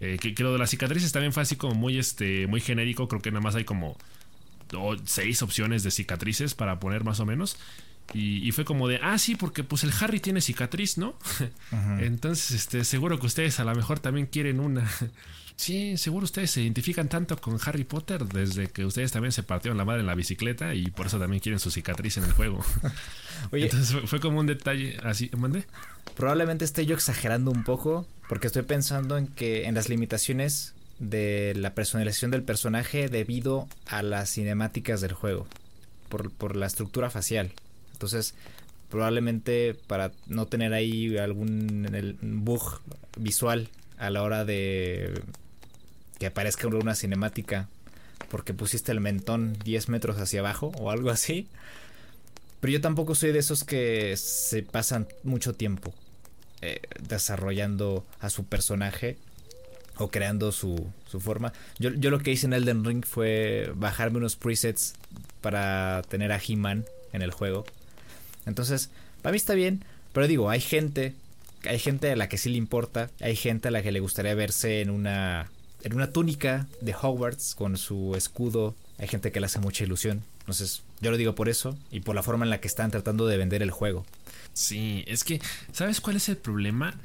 Eh, 0.02 0.18
que, 0.20 0.36
que, 0.36 0.44
lo 0.44 0.52
de 0.52 0.60
las 0.60 0.70
cicatrices 0.70 1.14
también 1.14 1.32
fue 1.32 1.44
así 1.44 1.56
como 1.56 1.74
muy, 1.74 1.98
este, 1.98 2.48
muy 2.48 2.60
genérico, 2.60 3.08
creo 3.08 3.22
que 3.22 3.32
nada 3.32 3.42
más 3.42 3.56
hay 3.56 3.64
como 3.64 3.96
seis 5.06 5.42
opciones 5.42 5.84
de 5.84 5.92
cicatrices 5.92 6.54
para 6.54 6.80
poner 6.80 7.04
más 7.04 7.20
o 7.20 7.26
menos. 7.26 7.58
Y, 8.14 8.52
fue 8.54 8.64
como 8.64 8.88
de, 8.88 9.00
ah, 9.02 9.18
sí, 9.18 9.36
porque 9.36 9.64
pues 9.64 9.84
el 9.84 9.92
Harry 10.00 10.20
tiene 10.20 10.40
cicatriz, 10.40 10.98
¿no? 10.98 11.18
Entonces, 12.00 12.52
este, 12.52 12.86
seguro 12.86 13.20
que 13.20 13.26
ustedes 13.26 13.60
a 13.60 13.66
lo 13.66 13.76
mejor 13.76 14.00
también 14.00 14.28
quieren 14.28 14.60
una. 14.60 14.90
sí, 15.58 15.98
seguro 15.98 16.24
ustedes 16.24 16.52
se 16.52 16.62
identifican 16.62 17.10
tanto 17.10 17.36
con 17.38 17.58
Harry 17.66 17.84
Potter 17.84 18.26
desde 18.26 18.68
que 18.68 18.86
ustedes 18.86 19.12
también 19.12 19.32
se 19.32 19.44
partieron 19.44 19.78
la 19.78 19.86
madre 19.86 20.02
en 20.02 20.08
la 20.08 20.16
bicicleta 20.16 20.74
y 20.76 20.92
por 20.92 21.08
eso 21.08 21.20
también 21.20 21.42
quieren 21.42 21.60
su 21.60 21.72
cicatriz 21.72 22.18
en 22.18 22.26
el 22.26 22.32
juego. 22.32 22.64
Entonces 23.52 23.98
fue, 24.06 24.20
como 24.20 24.40
un 24.40 24.46
detalle 24.46 24.98
así, 25.04 25.30
¿mandé? 25.36 25.66
Probablemente 26.16 26.64
esté 26.64 26.86
yo 26.86 26.96
exagerando 26.96 27.52
un 27.52 27.64
poco 27.64 28.08
porque 28.30 28.48
estoy 28.48 28.64
pensando 28.64 29.18
en 29.18 29.28
que 29.28 29.66
en 29.66 29.76
las 29.76 29.90
limitaciones 29.90 30.74
de 31.00 31.54
la 31.56 31.74
personalización 31.74 32.32
del 32.32 32.44
personaje 32.44 33.10
debido 33.10 33.68
a 33.88 34.02
las 34.02 34.30
cinemáticas 34.30 35.02
del 35.02 35.14
juego, 35.14 35.48
por, 36.10 36.56
la 36.56 36.66
estructura 36.66 37.10
facial. 37.10 37.52
Entonces, 37.96 38.36
probablemente 38.90 39.74
para 39.88 40.12
no 40.28 40.48
tener 40.48 40.74
ahí 40.74 41.18
algún 41.18 41.88
bug 42.22 42.82
visual 43.18 43.70
a 43.98 44.10
la 44.10 44.22
hora 44.22 44.44
de 44.44 45.22
que 46.20 46.26
aparezca 46.28 46.68
una 46.68 46.96
cinemática 46.96 47.70
porque 48.30 48.54
pusiste 48.54 48.92
el 48.92 49.00
mentón 49.00 49.58
10 49.64 49.90
metros 49.90 50.18
hacia 50.18 50.42
abajo 50.42 50.74
o 50.78 50.92
algo 50.92 51.10
así. 51.10 51.48
Pero 52.60 52.74
yo 52.74 52.82
tampoco 52.82 53.16
soy 53.16 53.32
de 53.32 53.40
esos 53.40 53.64
que 53.64 54.16
se 54.18 54.64
pasan 54.64 55.08
mucho 55.24 55.54
tiempo 55.54 55.94
eh, 56.62 56.82
desarrollando 57.02 58.06
a 58.20 58.30
su 58.30 58.46
personaje 58.46 59.18
o 59.98 60.10
creando 60.10 60.52
su, 60.52 60.86
su 61.08 61.22
forma. 61.22 61.54
Yo, 61.80 61.92
yo, 61.92 62.10
lo 62.10 62.20
que 62.20 62.32
hice 62.32 62.48
en 62.48 62.54
Elden 62.54 62.84
Ring 62.84 63.06
fue 63.06 63.72
bajarme 63.76 64.18
unos 64.18 64.36
presets 64.36 64.96
para 65.42 66.02
tener 66.10 66.32
a 66.32 66.42
He-Man 66.46 66.86
en 67.14 67.22
el 67.22 67.32
juego. 67.32 67.66
Entonces, 68.46 68.90
para 69.22 69.32
mí 69.32 69.38
está 69.38 69.54
bien, 69.54 69.84
pero 70.14 70.28
digo, 70.28 70.50
hay 70.50 70.62
gente, 70.62 71.14
hay 71.68 71.80
gente 71.80 72.12
a 72.12 72.16
la 72.16 72.30
que 72.30 72.38
sí 72.38 72.50
le 72.50 72.58
importa, 72.58 73.10
hay 73.22 73.36
gente 73.36 73.68
a 73.68 73.72
la 73.72 73.82
que 73.82 73.92
le 73.92 74.00
gustaría 74.00 74.36
verse 74.36 74.82
en 74.82 74.90
una 74.90 75.50
en 75.84 75.94
una 75.94 76.12
túnica 76.12 76.66
de 76.82 76.96
Hogwarts 76.96 77.54
con 77.54 77.78
su 77.78 78.16
escudo, 78.16 78.74
hay 78.98 79.08
gente 79.08 79.32
que 79.32 79.40
le 79.40 79.46
hace 79.46 79.60
mucha 79.60 79.84
ilusión. 79.84 80.24
Entonces, 80.40 80.82
yo 81.00 81.12
lo 81.12 81.18
digo 81.18 81.36
por 81.36 81.48
eso 81.48 81.78
y 81.92 82.00
por 82.00 82.16
la 82.16 82.24
forma 82.24 82.44
en 82.44 82.50
la 82.50 82.60
que 82.60 82.68
están 82.68 82.90
tratando 82.90 83.28
de 83.28 83.38
vender 83.38 83.62
el 83.62 83.70
juego. 83.70 84.04
Sí, 84.54 85.04
es 85.06 85.24
que 85.24 85.42
¿sabes 85.74 86.02
cuál 86.02 86.16
es 86.16 86.28
el 86.30 86.38
problema? 86.38 86.96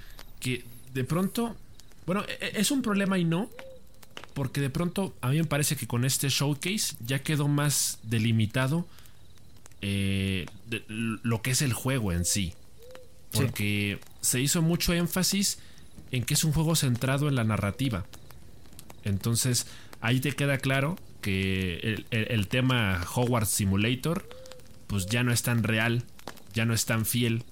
Que 0.40 0.64
de 0.94 1.04
pronto 1.04 1.56
bueno, 2.06 2.24
e, 2.26 2.46
e, 2.46 2.60
es 2.60 2.70
un 2.70 2.82
problema 2.82 3.18
y 3.18 3.24
no, 3.24 3.50
porque 4.34 4.60
de 4.60 4.70
pronto 4.70 5.14
a 5.20 5.28
mí 5.28 5.36
me 5.36 5.44
parece 5.44 5.76
que 5.76 5.86
con 5.86 6.04
este 6.04 6.28
showcase 6.28 6.96
ya 7.06 7.20
quedó 7.20 7.48
más 7.48 7.98
delimitado 8.02 8.86
eh, 9.82 10.46
lo 10.88 11.42
que 11.42 11.52
es 11.52 11.62
el 11.62 11.72
juego 11.72 12.12
en 12.12 12.24
sí. 12.24 12.54
Porque 13.32 14.00
se 14.20 14.40
hizo 14.40 14.60
mucho 14.60 14.92
énfasis 14.92 15.58
en 16.10 16.24
que 16.24 16.34
es 16.34 16.44
un 16.44 16.52
juego 16.52 16.74
centrado 16.74 17.28
en 17.28 17.36
la 17.36 17.44
narrativa. 17.44 18.04
Entonces 19.04 19.66
ahí 20.00 20.20
te 20.20 20.32
queda 20.32 20.58
claro 20.58 20.98
que 21.20 22.04
el, 22.10 22.48
tema 22.48 23.04
Hogwarts 23.14 23.50
Simulator 23.50 24.28
pues 24.86 25.06
ya 25.06 25.22
no 25.22 25.32
es 25.32 25.42
tan 25.42 25.62
real, 25.62 26.04
ya 26.54 26.64
no 26.64 26.74
es 26.74 26.86
tan 26.86 27.06
fiel 27.06 27.44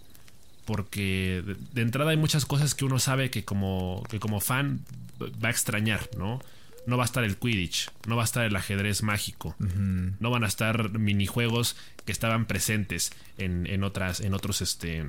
porque 0.64 1.42
de, 1.72 1.82
entrada 1.82 2.10
hay 2.10 2.16
muchas 2.16 2.44
cosas 2.44 2.74
que 2.74 2.84
uno 2.84 2.98
sabe 2.98 3.30
que 3.30 3.44
como, 3.44 4.02
que 4.10 4.20
como 4.20 4.40
fan 4.40 4.84
va 5.20 5.48
a 5.48 5.50
extrañar, 5.50 6.10
¿no? 6.16 6.40
No 6.88 6.96
va 6.96 7.04
a 7.04 7.06
estar 7.06 7.22
el 7.22 7.36
Quidditch, 7.36 7.90
no 8.06 8.16
va 8.16 8.22
a 8.22 8.24
estar 8.24 8.46
el 8.46 8.56
ajedrez 8.56 9.02
mágico, 9.02 9.54
no 9.58 10.30
van 10.30 10.42
a 10.42 10.46
estar 10.46 10.98
minijuegos 10.98 11.76
que 12.06 12.12
estaban 12.12 12.46
presentes 12.46 13.12
en, 13.36 13.84
otras, 13.84 14.20
en 14.20 14.32
otros, 14.32 14.62
este, 14.62 15.06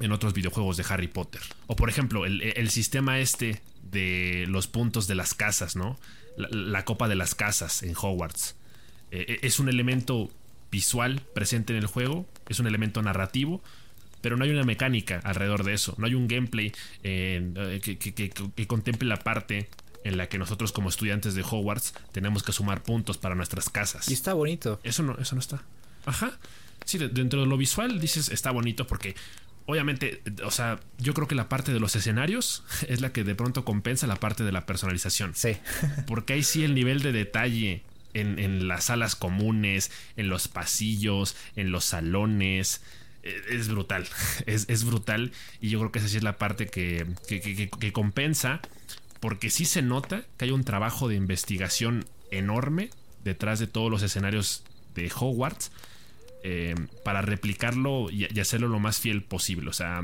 en 0.00 0.12
otros 0.12 0.34
videojuegos 0.34 0.76
de 0.76 0.84
Harry 0.88 1.08
Potter. 1.08 1.40
O 1.68 1.74
por 1.74 1.88
ejemplo, 1.88 2.26
el, 2.26 2.70
sistema 2.70 3.18
este 3.18 3.62
de 3.90 4.44
los 4.46 4.66
puntos 4.66 5.06
de 5.06 5.14
las 5.14 5.32
casas, 5.32 5.74
¿no? 5.74 5.98
La, 6.36 6.84
copa 6.84 7.08
de 7.08 7.14
las 7.14 7.34
casas 7.34 7.82
en 7.82 7.94
Hogwarts. 7.96 8.56
E, 9.10 9.38
e, 9.42 9.46
es 9.46 9.58
un 9.58 9.70
elemento 9.70 10.30
visual 10.70 11.22
presente 11.34 11.72
en 11.72 11.78
el 11.78 11.86
juego, 11.86 12.28
es 12.48 12.60
un 12.60 12.66
elemento 12.66 13.00
narrativo, 13.00 13.62
pero 14.20 14.36
no 14.36 14.44
hay 14.44 14.50
una 14.50 14.64
mecánica 14.64 15.20
alrededor 15.24 15.64
de 15.64 15.74
eso, 15.74 15.94
no 15.98 16.06
hay 16.06 16.14
un 16.14 16.28
gameplay 16.28 16.72
eh, 17.02 17.80
que, 17.82 18.66
contemple 18.66 19.08
la 19.08 19.16
parte 19.16 19.68
en 20.04 20.16
la 20.16 20.28
que 20.28 20.38
nosotros 20.38 20.72
como 20.72 20.88
estudiantes 20.88 21.34
de 21.34 21.42
Hogwarts 21.42 21.94
tenemos 22.12 22.42
que 22.42 22.52
sumar 22.52 22.82
puntos 22.82 23.18
para 23.18 23.34
nuestras 23.34 23.68
casas. 23.68 24.08
Y 24.08 24.14
está 24.14 24.34
bonito. 24.34 24.80
Eso 24.82 25.02
no, 25.02 25.16
eso 25.18 25.34
no 25.34 25.40
está. 25.40 25.62
Ajá. 26.06 26.38
Sí, 26.84 26.98
dentro 26.98 27.40
de 27.40 27.46
lo 27.46 27.56
visual 27.56 28.00
dices 28.00 28.30
está 28.30 28.50
bonito 28.50 28.86
porque 28.86 29.14
obviamente, 29.66 30.22
o 30.44 30.50
sea, 30.50 30.80
yo 30.98 31.14
creo 31.14 31.28
que 31.28 31.34
la 31.34 31.48
parte 31.48 31.72
de 31.72 31.80
los 31.80 31.94
escenarios 31.94 32.64
es 32.88 33.00
la 33.00 33.12
que 33.12 33.24
de 33.24 33.34
pronto 33.34 33.64
compensa 33.64 34.06
la 34.06 34.16
parte 34.16 34.44
de 34.44 34.52
la 34.52 34.66
personalización. 34.66 35.34
Sí. 35.34 35.56
porque 36.06 36.34
ahí 36.34 36.42
sí 36.42 36.64
el 36.64 36.74
nivel 36.74 37.02
de 37.02 37.12
detalle 37.12 37.82
en, 38.14 38.38
en 38.38 38.66
las 38.66 38.84
salas 38.84 39.14
comunes, 39.14 39.92
en 40.16 40.28
los 40.28 40.48
pasillos, 40.48 41.36
en 41.54 41.70
los 41.70 41.84
salones, 41.84 42.80
eh, 43.22 43.42
es 43.50 43.68
brutal. 43.68 44.06
Es, 44.46 44.84
brutal. 44.84 45.32
Y 45.60 45.70
yo 45.70 45.78
creo 45.78 45.92
que 45.92 45.98
esa 45.98 46.08
sí 46.08 46.16
es 46.16 46.22
la 46.22 46.38
parte 46.38 46.66
que, 46.66 47.06
que, 47.28 47.92
compensa. 47.92 48.60
Porque 49.20 49.50
sí 49.50 49.64
se 49.64 49.82
nota 49.82 50.24
que 50.36 50.46
hay 50.46 50.50
un 50.50 50.64
trabajo 50.64 51.08
de 51.08 51.14
investigación 51.14 52.06
enorme 52.30 52.90
detrás 53.22 53.58
de 53.58 53.66
todos 53.66 53.90
los 53.90 54.02
escenarios 54.02 54.64
de 54.94 55.10
Hogwarts. 55.14 55.70
eh, 56.42 56.74
para 57.04 57.20
replicarlo 57.20 58.08
y, 58.10 58.24
hacerlo 58.40 58.68
lo 58.68 58.78
más 58.78 58.98
fiel 58.98 59.22
posible. 59.22 59.68
O 59.68 59.74
sea, 59.74 60.02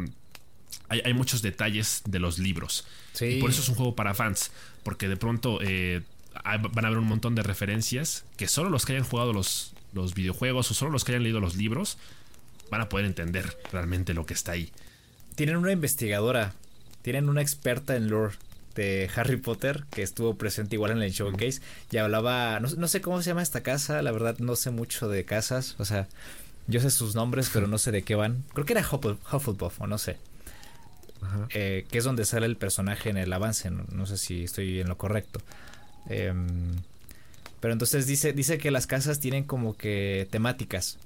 hay, 0.88 1.14
muchos 1.14 1.42
detalles 1.42 2.02
de 2.04 2.18
los 2.18 2.38
libros. 2.38 2.86
Y 3.20 3.40
por 3.40 3.50
eso 3.50 3.62
es 3.62 3.68
un 3.68 3.74
juego 3.74 3.94
para 3.94 4.14
fans. 4.14 4.50
Porque 4.82 5.08
de 5.08 5.16
pronto 5.16 5.60
eh, 5.62 6.02
van 6.44 6.84
a 6.84 6.88
haber 6.88 6.98
un 6.98 7.06
montón 7.06 7.34
de 7.34 7.42
referencias 7.42 8.24
que 8.36 8.48
solo 8.48 8.68
los 8.68 8.84
que 8.84 8.92
hayan 8.92 9.04
jugado 9.04 9.32
los, 9.32 9.72
los 9.92 10.14
videojuegos 10.14 10.70
o 10.70 10.74
solo 10.74 10.90
los 10.90 11.04
que 11.04 11.12
hayan 11.12 11.22
leído 11.22 11.40
los 11.40 11.56
libros 11.56 11.96
van 12.70 12.80
a 12.82 12.88
poder 12.88 13.06
entender 13.06 13.56
realmente 13.72 14.14
lo 14.14 14.26
que 14.26 14.34
está 14.34 14.52
ahí. 14.52 14.70
Tienen 15.34 15.56
una 15.56 15.72
investigadora, 15.72 16.54
tienen 17.02 17.28
una 17.28 17.40
experta 17.40 17.96
en 17.96 18.08
lore 18.08 18.36
de 18.76 19.10
Harry 19.16 19.38
Potter 19.38 19.84
que 19.90 20.02
estuvo 20.02 20.36
presente 20.36 20.76
igual 20.76 20.92
en 20.92 21.02
el 21.02 21.10
showcase 21.10 21.60
y 21.90 21.96
hablaba, 21.96 22.60
no, 22.60 22.88
sé 22.88 23.00
cómo 23.00 23.22
se 23.22 23.30
llama 23.30 23.42
esta 23.42 23.62
casa, 23.62 24.02
la 24.02 24.12
verdad 24.12 24.38
no 24.38 24.54
sé 24.54 24.70
mucho 24.70 25.08
de 25.08 25.24
casas, 25.24 25.74
o 25.78 25.84
sea, 25.84 26.06
yo 26.68 26.80
sé 26.80 26.90
sus 26.90 27.14
nombres 27.14 27.50
pero 27.52 27.66
no 27.66 27.78
sé 27.78 27.90
de 27.90 28.02
qué 28.02 28.14
van. 28.14 28.44
Creo 28.52 28.66
que 28.66 28.74
era 28.74 28.82
Hufflepuff 28.82 29.80
o 29.80 29.86
no 29.86 29.98
sé. 29.98 30.18
Eh, 31.50 31.86
que 31.90 31.98
es 31.98 32.04
donde 32.04 32.24
sale 32.24 32.46
el 32.46 32.56
personaje 32.56 33.10
en 33.10 33.16
el 33.16 33.32
avance, 33.32 33.70
no, 33.70 34.06
sé 34.06 34.16
si 34.16 34.44
estoy 34.44 34.80
en 34.80 34.88
lo 34.88 34.96
correcto. 34.96 35.40
Em, 36.08 36.76
pero 37.60 37.72
entonces 37.72 38.06
dice, 38.06 38.32
dice 38.32 38.58
que 38.58 38.70
las 38.70 38.86
casas 38.86 39.18
tienen 39.18 39.44
como 39.44 39.76
que 39.76 40.28
temáticas. 40.30 40.98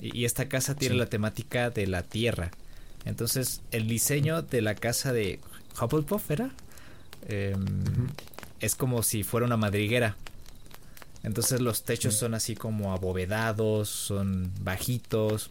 Y, 0.00 0.26
esta 0.26 0.48
casa 0.48 0.76
tiene 0.76 0.94
la 0.94 1.06
temática 1.06 1.70
de 1.70 1.88
la 1.88 2.02
tierra. 2.02 2.52
Entonces, 3.04 3.62
el 3.72 3.88
diseño 3.88 4.42
de 4.42 4.62
la 4.62 4.76
casa 4.76 5.12
de 5.12 5.40
Hufflepuff 5.80 6.30
era 6.30 6.50
Em, 7.26 8.08
es 8.60 8.74
como 8.74 9.02
si 9.02 9.22
fuera 9.22 9.46
una 9.46 9.56
madriguera. 9.56 10.16
Entonces 11.22 11.60
los 11.60 11.82
techos 11.84 12.14
son 12.14 12.34
así 12.34 12.54
como 12.54 12.92
abovedados, 12.92 13.88
son 13.88 14.52
bajitos. 14.60 15.50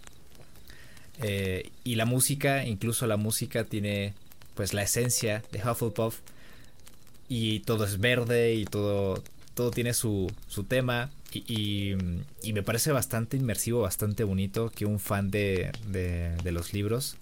Eh, 1.20 1.72
y 1.84 1.96
la 1.96 2.06
música, 2.06 2.66
incluso 2.66 3.08
la 3.08 3.18
música 3.18 3.64
tiene 3.64 4.14
pues 4.56 4.74
la 4.74 4.84
esencia 4.84 5.44
de 5.52 5.60
Hufflepuff. 5.60 6.20
Y 7.30 7.60
todo 7.62 7.84
es 7.84 8.00
verde 8.00 8.56
y 8.56 8.66
todo, 8.66 9.22
todo 9.54 9.72
tiene 9.72 9.94
su, 9.94 10.32
su 10.48 10.64
tema. 10.64 11.12
Y, 11.34 11.96
y, 12.42 12.54
me 12.54 12.64
parece 12.64 12.92
bastante 12.92 13.38
inmersivo, 13.38 13.82
bastante 13.82 14.24
bonito 14.24 14.72
que 14.72 14.86
un 14.86 14.98
fan 15.00 15.30
de, 15.30 15.72
de, 15.88 16.36
de 16.38 16.52
los 16.52 16.74
libros 16.74 17.18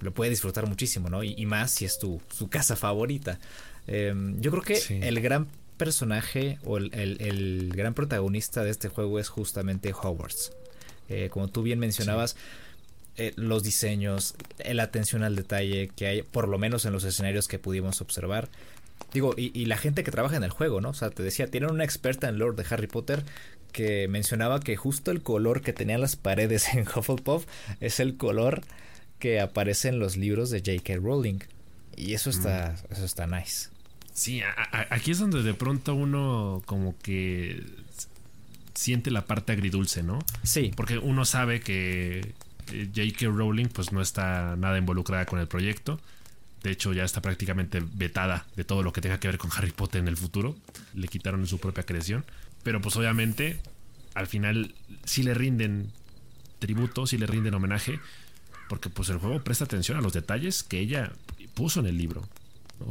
lo 0.00 0.12
puede 0.12 0.30
disfrutar 0.30 0.66
muchísimo, 0.66 1.08
¿no? 1.08 1.22
Y, 1.22 1.34
y, 1.38 1.46
más 1.46 1.70
si 1.70 1.84
es 1.84 1.98
tu 1.98 2.20
su 2.36 2.48
casa 2.48 2.76
favorita. 2.76 3.38
Em, 3.86 4.40
yo 4.40 4.50
creo 4.50 4.62
que 4.62 5.00
el 5.06 5.20
gran 5.20 5.48
personaje 5.76 6.58
o 6.64 6.78
el, 6.78 7.72
gran 7.74 7.94
protagonista 7.94 8.64
de 8.64 8.70
este 8.70 8.88
juego 8.88 9.18
es 9.18 9.28
justamente 9.28 9.92
Hogwarts. 9.92 10.52
Eh, 11.08 11.28
como 11.30 11.48
tú 11.48 11.62
bien 11.62 11.78
mencionabas, 11.78 12.36
eh, 13.16 13.32
los 13.36 13.62
diseños, 13.62 14.34
la 14.64 14.82
atención 14.82 15.22
al 15.22 15.36
detalle 15.36 15.90
que 15.94 16.06
hay, 16.06 16.22
por 16.22 16.48
lo 16.48 16.58
menos 16.58 16.84
en 16.84 16.92
los 16.92 17.04
escenarios 17.04 17.48
que 17.48 17.58
pudimos 17.58 18.00
observar. 18.00 18.48
Digo, 19.12 19.34
y, 19.36 19.64
la 19.66 19.76
gente 19.76 20.04
que 20.04 20.10
trabaja 20.10 20.36
en 20.36 20.44
el 20.44 20.50
juego, 20.50 20.80
¿no? 20.80 20.90
O 20.90 20.94
sea, 20.94 21.10
te 21.10 21.22
decía, 21.22 21.46
tienen 21.46 21.70
una 21.70 21.84
experta 21.84 22.28
en 22.28 22.38
lore 22.38 22.56
de 22.56 22.66
Harry 22.68 22.86
Potter 22.86 23.24
que 23.72 24.08
mencionaba 24.08 24.60
que 24.60 24.76
justo 24.76 25.10
el 25.10 25.22
color 25.22 25.62
que 25.62 25.72
tenían 25.72 26.00
las 26.00 26.16
paredes 26.16 26.68
en 26.74 26.86
Hufflepuff 26.86 27.46
es 27.80 28.00
el 28.00 28.16
color 28.16 28.62
que 29.18 29.40
aparece 29.40 29.88
en 29.88 29.98
los 29.98 30.16
libros 30.16 30.50
de 30.50 30.58
J.K. 30.58 30.96
Rowling. 30.96 31.38
Y 31.96 32.14
eso 32.14 32.28
está, 32.28 32.74
mm. 32.90 32.92
eso 32.92 33.04
está 33.04 33.26
nice. 33.26 33.68
Sí, 34.16 34.40
aquí 34.88 35.10
es 35.10 35.18
donde 35.18 35.42
de 35.42 35.52
pronto 35.52 35.94
uno 35.94 36.62
como 36.64 36.96
que 37.00 37.62
siente 38.72 39.10
la 39.10 39.26
parte 39.26 39.52
agridulce, 39.52 40.02
¿no? 40.02 40.20
Sí. 40.42 40.72
Porque 40.74 40.96
uno 40.96 41.26
sabe 41.26 41.60
que 41.60 42.32
eh, 42.72 42.90
J.K. 42.96 43.26
Rowling 43.26 43.66
pues 43.66 43.92
no 43.92 44.00
está 44.00 44.56
nada 44.56 44.78
involucrada 44.78 45.26
con 45.26 45.38
el 45.38 45.46
proyecto. 45.46 46.00
De 46.62 46.70
hecho, 46.70 46.94
ya 46.94 47.04
está 47.04 47.20
prácticamente 47.20 47.82
vetada 47.92 48.46
de 48.56 48.64
todo 48.64 48.82
lo 48.82 48.90
que 48.90 49.02
tenga 49.02 49.20
que 49.20 49.28
ver 49.28 49.36
con 49.36 49.50
Harry 49.54 49.72
Potter 49.72 50.00
en 50.00 50.08
el 50.08 50.16
futuro. 50.16 50.56
Le 50.94 51.08
quitaron 51.08 51.46
su 51.46 51.58
propia 51.58 51.84
creación. 51.84 52.24
Pero 52.62 52.80
pues 52.80 52.96
obviamente, 52.96 53.60
al 54.14 54.28
final 54.28 54.74
sí 55.04 55.24
le 55.24 55.34
rinden 55.34 55.92
tributo, 56.58 57.06
sí 57.06 57.18
le 57.18 57.26
rinden 57.26 57.52
homenaje. 57.52 58.00
Porque 58.70 58.88
pues 58.88 59.10
el 59.10 59.18
juego 59.18 59.44
presta 59.44 59.64
atención 59.64 59.98
a 59.98 60.00
los 60.00 60.14
detalles 60.14 60.62
que 60.62 60.78
ella 60.78 61.12
puso 61.52 61.80
en 61.80 61.86
el 61.86 61.98
libro. 61.98 62.26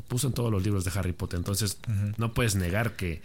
Puso 0.08 0.28
en 0.28 0.34
todos 0.34 0.52
los 0.52 0.64
libros 0.64 0.84
de 0.84 0.92
Harry 0.98 1.14
Potter. 1.14 1.38
Entonces, 1.38 1.78
no 2.18 2.34
puedes 2.34 2.56
negar 2.56 2.96
que, 2.96 3.22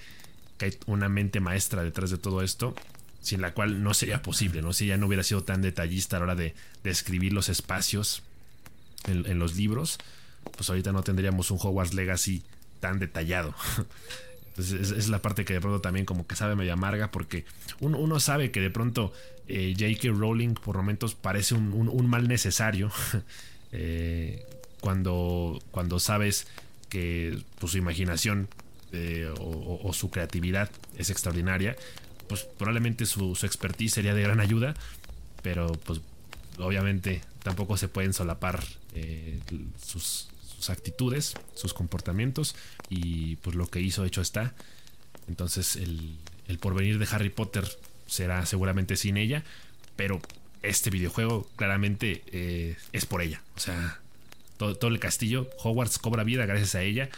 hay 0.60 0.76
una 0.86 1.08
mente 1.08 1.40
maestra 1.40 1.82
detrás 1.82 2.10
de 2.10 2.18
todo 2.18 2.42
esto, 2.42 2.74
sin 3.22 3.40
la 3.40 3.54
cual 3.54 3.82
no 3.82 3.94
sería 3.94 4.20
posible, 4.22 4.60
¿no? 4.60 4.74
Si 4.74 4.84
ella 4.84 4.98
no 4.98 5.06
hubiera 5.06 5.22
sido 5.22 5.42
tan 5.42 5.62
detallista 5.62 6.16
a 6.16 6.20
la 6.20 6.24
hora 6.24 6.34
de, 6.34 6.54
describir 6.84 7.32
los 7.32 7.48
espacios 7.48 8.22
en, 9.06 9.38
los 9.38 9.56
libros, 9.56 9.98
pues 10.56 10.68
ahorita 10.68 10.92
no 10.92 11.02
tendríamos 11.02 11.50
un 11.50 11.58
Hogwarts 11.60 11.94
Legacy 11.94 12.42
tan 12.80 12.98
detallado. 12.98 13.54
Entonces, 14.48 14.90
es, 14.90 15.08
la 15.08 15.22
parte 15.22 15.46
que 15.46 15.54
de 15.54 15.60
pronto 15.60 15.80
también 15.80 16.04
como 16.04 16.26
que 16.26 16.36
sabe 16.36 16.56
medio 16.56 16.74
amarga, 16.74 17.10
porque 17.10 17.46
uno, 17.80 18.20
sabe 18.20 18.50
que 18.50 18.60
de 18.60 18.70
pronto 18.70 19.12
eh, 19.48 19.74
J.K. 19.78 20.14
Rowling 20.14 20.54
por 20.54 20.76
momentos 20.76 21.14
parece 21.14 21.54
un, 21.54 22.10
mal 22.10 22.28
necesario. 22.28 22.90
eh, 23.72 24.44
cuando, 24.80 25.60
cuando 25.70 25.98
sabes 25.98 26.46
que 26.88 27.42
su 27.64 27.78
imaginación 27.78 28.48
eh, 28.92 29.32
o, 29.38 29.92
su 29.92 30.10
creatividad 30.10 30.70
es 30.96 31.10
extraordinaria, 31.10 31.76
pues 32.28 32.42
probablemente 32.42 33.06
su, 33.06 33.36
expertise 33.42 33.92
sería 33.94 34.14
de 34.14 34.22
gran 34.22 34.40
ayuda, 34.40 34.74
pero 35.42 35.72
pues 35.72 36.00
obviamente 36.58 37.22
tampoco 37.42 37.76
se 37.76 37.88
pueden 37.88 38.12
solapar 38.12 38.62
eh, 38.94 39.38
sus, 39.82 40.28
actitudes, 40.68 41.34
sus 41.54 41.72
comportamientos 41.72 42.54
y 42.90 43.36
pues 43.36 43.56
lo 43.56 43.66
que 43.68 43.80
hizo 43.80 44.04
hecho 44.04 44.20
está. 44.20 44.54
Entonces 45.28 45.76
el, 45.76 46.18
el 46.48 46.58
porvenir 46.58 46.98
de 46.98 47.08
Harry 47.10 47.30
Potter 47.30 47.66
será 48.06 48.44
seguramente 48.44 48.96
sin 48.96 49.16
ella, 49.16 49.44
pero 49.96 50.20
este 50.62 50.90
videojuego 50.90 51.48
claramente 51.56 52.22
eh, 52.32 52.76
es 52.92 53.06
por 53.06 53.22
ella. 53.22 53.42
O 53.56 53.60
sea, 53.60 53.99
todo, 54.68 54.88
el 54.88 55.00
castillo. 55.00 55.48
Hogwarts 55.58 55.98
cobra 55.98 56.22
vida 56.24 56.44
gracias 56.46 56.74
a 56.74 56.82
ella 56.82 57.08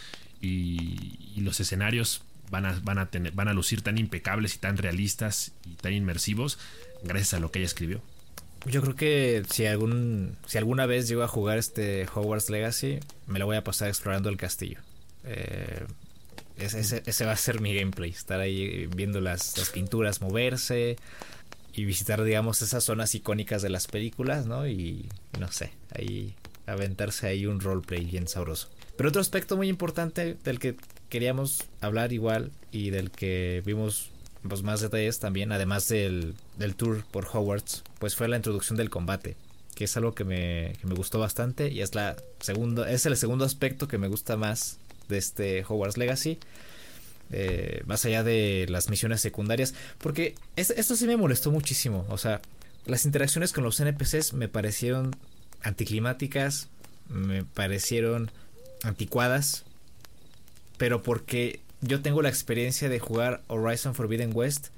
y, 0.40 1.40
los 1.40 1.58
escenarios 1.58 2.22
van 2.50 2.66
a, 2.66 2.78
van, 2.84 2.98
a 2.98 3.08
van 3.32 3.48
a 3.48 3.52
lucir 3.52 3.82
tan 3.82 3.98
impecables 3.98 4.54
y 4.54 4.58
tan 4.58 4.76
realistas 4.76 5.52
y 5.66 5.74
tan 5.74 5.92
inmersivos 5.92 6.58
gracias 7.02 7.34
a 7.34 7.40
lo 7.40 7.50
que 7.50 7.58
ella 7.58 7.66
escribió. 7.66 8.00
Yo 8.66 8.80
creo 8.80 8.94
que 8.94 9.42
si 9.50 9.66
algún 9.66 10.36
si 10.46 10.58
alguna 10.58 10.86
vez 10.86 11.08
llego 11.08 11.24
a 11.24 11.28
jugar 11.28 11.58
este 11.58 12.06
Hogwarts 12.14 12.48
Legacy, 12.48 13.00
me 13.26 13.40
lo 13.40 13.46
voy 13.46 13.56
a 13.56 13.64
pasar 13.64 13.88
explorando 13.88 14.28
el 14.28 14.36
castillo. 14.36 14.78
Eh, 15.24 15.84
ese, 16.58 17.24
va 17.24 17.32
a 17.32 17.36
ser 17.36 17.60
mi 17.60 17.74
gameplay, 17.74 18.10
estar 18.10 18.38
ahí 18.38 18.86
viendo 18.94 19.20
las, 19.20 19.58
las, 19.58 19.70
pinturas 19.70 20.20
moverse 20.20 20.96
y 21.72 21.84
visitar, 21.84 22.22
digamos, 22.22 22.62
esas 22.62 22.84
zonas 22.84 23.14
icónicas 23.16 23.62
de 23.62 23.70
las 23.70 23.88
películas, 23.88 24.46
¿no? 24.46 24.68
Y 24.68 25.08
no 25.40 25.50
sé, 25.50 25.72
ahí 25.90 26.36
aventarse 26.66 27.26
ahí 27.26 27.46
un 27.46 27.60
roleplay 27.60 28.04
bien 28.04 28.28
sabroso. 28.28 28.68
Pero 28.96 29.08
otro 29.08 29.20
aspecto 29.20 29.56
muy 29.56 29.68
importante 29.68 30.36
del 30.44 30.58
que 30.58 30.76
queríamos 31.08 31.64
hablar 31.80 32.12
igual 32.12 32.52
y 32.70 32.90
del 32.90 33.10
que 33.10 33.62
vimos 33.64 34.10
pues, 34.48 34.62
más 34.62 34.80
detalles 34.80 35.18
también, 35.18 35.52
además 35.52 35.88
del, 35.88 36.34
del 36.56 36.74
tour 36.74 37.04
por 37.10 37.26
Hogwarts, 37.26 37.84
pues 37.98 38.16
fue 38.16 38.28
la 38.28 38.36
introducción 38.36 38.76
del 38.76 38.90
combate, 38.90 39.36
que 39.74 39.84
es 39.84 39.96
algo 39.96 40.14
que 40.14 40.24
me, 40.24 40.74
que 40.80 40.86
me 40.86 40.94
gustó 40.94 41.18
bastante 41.18 41.68
y 41.68 41.80
es, 41.80 41.94
la 41.94 42.16
segundo, 42.40 42.84
es 42.84 43.06
el 43.06 43.16
segundo 43.16 43.44
aspecto 43.44 43.88
que 43.88 43.98
me 43.98 44.08
gusta 44.08 44.36
más 44.36 44.78
de 45.08 45.18
este 45.18 45.64
Hogwarts 45.66 45.96
Legacy. 45.96 46.38
Eh, 47.34 47.82
más 47.86 48.04
allá 48.04 48.22
de 48.22 48.66
las 48.68 48.90
misiones 48.90 49.22
secundarias, 49.22 49.72
porque 49.98 50.34
esto 50.56 50.96
sí 50.96 51.06
me 51.06 51.16
molestó 51.16 51.50
muchísimo, 51.50 52.04
o 52.10 52.18
sea, 52.18 52.42
las 52.84 53.06
interacciones 53.06 53.54
con 53.54 53.64
los 53.64 53.80
NPCs 53.80 54.34
me 54.34 54.48
parecieron 54.48 55.16
anticlimáticas, 55.62 56.68
me 57.08 57.44
parecieron 57.44 58.30
anticuadas, 58.82 59.64
pero 60.76 61.02
porque 61.02 61.60
yo 61.80 62.00
tengo 62.00 62.22
la 62.22 62.28
experiencia 62.28 62.88
de 62.88 62.98
jugar 62.98 63.42
Horizon 63.48 63.94
Forbidden 63.94 64.32
West 64.34 64.68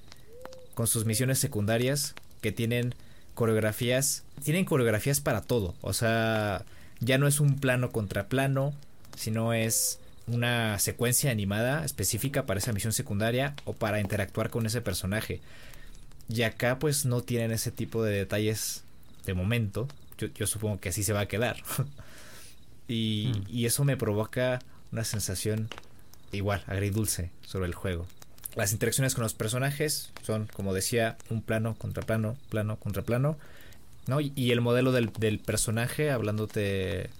con 0.74 0.86
sus 0.86 1.04
misiones 1.04 1.38
secundarias 1.38 2.14
que 2.40 2.52
tienen 2.52 2.94
coreografías, 3.34 4.24
tienen 4.42 4.64
coreografías 4.64 5.20
para 5.20 5.42
todo, 5.42 5.74
o 5.80 5.92
sea, 5.92 6.64
ya 7.00 7.18
no 7.18 7.26
es 7.26 7.40
un 7.40 7.58
plano 7.58 7.90
contra 7.90 8.28
plano, 8.28 8.74
sino 9.16 9.52
es 9.52 9.98
una 10.26 10.78
secuencia 10.78 11.30
animada 11.30 11.84
específica 11.84 12.46
para 12.46 12.58
esa 12.58 12.72
misión 12.72 12.92
secundaria 12.92 13.54
o 13.64 13.74
para 13.74 14.00
interactuar 14.00 14.50
con 14.50 14.66
ese 14.66 14.80
personaje. 14.80 15.40
Y 16.28 16.42
acá 16.42 16.78
pues 16.78 17.04
no 17.04 17.20
tienen 17.20 17.50
ese 17.52 17.70
tipo 17.70 18.02
de 18.02 18.16
detalles 18.16 18.84
de 19.26 19.34
momento 19.34 19.88
yo, 20.18 20.46
supongo 20.46 20.80
que 20.80 20.90
así 20.90 21.02
se 21.02 21.12
va 21.12 21.20
a 21.20 21.26
quedar. 21.26 21.56
y, 22.88 23.32
hmm. 23.34 23.44
y 23.48 23.66
eso 23.66 23.84
me 23.84 23.96
provoca 23.96 24.60
una 24.92 25.04
sensación 25.04 25.68
igual, 26.32 26.62
agridulce 26.66 27.30
sobre 27.46 27.66
el 27.66 27.74
juego. 27.74 28.06
Las 28.56 28.72
interacciones 28.72 29.14
con 29.14 29.22
los 29.22 29.34
personajes 29.34 30.12
son, 30.22 30.48
como 30.52 30.72
decía, 30.74 31.16
un 31.28 31.42
plano 31.42 31.74
contra 31.74 32.04
plano, 32.04 32.36
plano 32.50 32.76
contra 32.76 33.02
plano. 33.02 33.36
¿no? 34.06 34.20
Y, 34.20 34.52
el 34.52 34.60
modelo 34.60 34.92
del, 34.92 35.12
del, 35.18 35.38
personaje 35.38 36.10
hablándote 36.10 37.10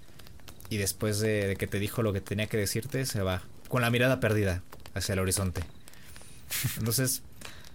y 0.70 0.76
después 0.76 1.18
de, 1.18 1.56
que 1.58 1.66
te 1.66 1.78
dijo 1.78 2.02
lo 2.02 2.12
que 2.12 2.20
tenía 2.20 2.46
que 2.46 2.56
decirte, 2.56 3.06
se 3.06 3.22
va 3.22 3.42
con 3.68 3.82
la 3.82 3.90
mirada 3.90 4.20
perdida 4.20 4.62
hacia 4.94 5.14
el 5.14 5.18
horizonte. 5.18 5.62
Entonces, 6.78 7.22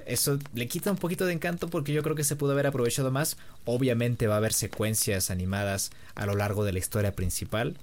eso 0.06 0.40
le 0.54 0.68
quita 0.68 0.92
un 0.92 0.98
poquito 0.98 1.26
de 1.26 1.34
encanto 1.34 1.70
porque 1.70 1.94
yo 1.94 2.04
creo 2.04 2.16
que 2.16 2.24
se 2.24 2.36
pudo 2.36 2.54
haber 2.54 2.68
aprovechado 2.68 3.12
más. 3.12 3.38
Obviamente 3.66 4.28
va 4.28 4.36
a 4.36 4.38
haber 4.38 4.54
secuencias 4.54 5.32
animadas 5.32 5.92
a 6.16 6.26
lo 6.26 6.36
largo 6.36 6.64
de 6.66 6.74
la 6.74 6.80
historia 6.80 7.14
principal, 7.14 7.78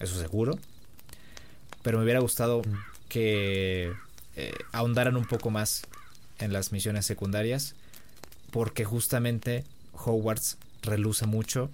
eso 0.00 0.18
seguro. 0.18 0.58
Pero 1.82 1.98
me 1.98 2.04
hubiera 2.04 2.20
gustado 2.20 2.62
que 3.08 3.92
eh, 4.36 4.54
ahondaran 4.72 5.16
un 5.16 5.26
poco 5.26 5.50
más 5.50 5.82
en 6.38 6.52
las 6.52 6.72
misiones 6.72 7.06
secundarias 7.06 7.74
porque 8.50 8.84
justamente 8.84 9.64
Hogwarts 9.92 10.58
reluce 10.82 11.26
mucho 11.26 11.70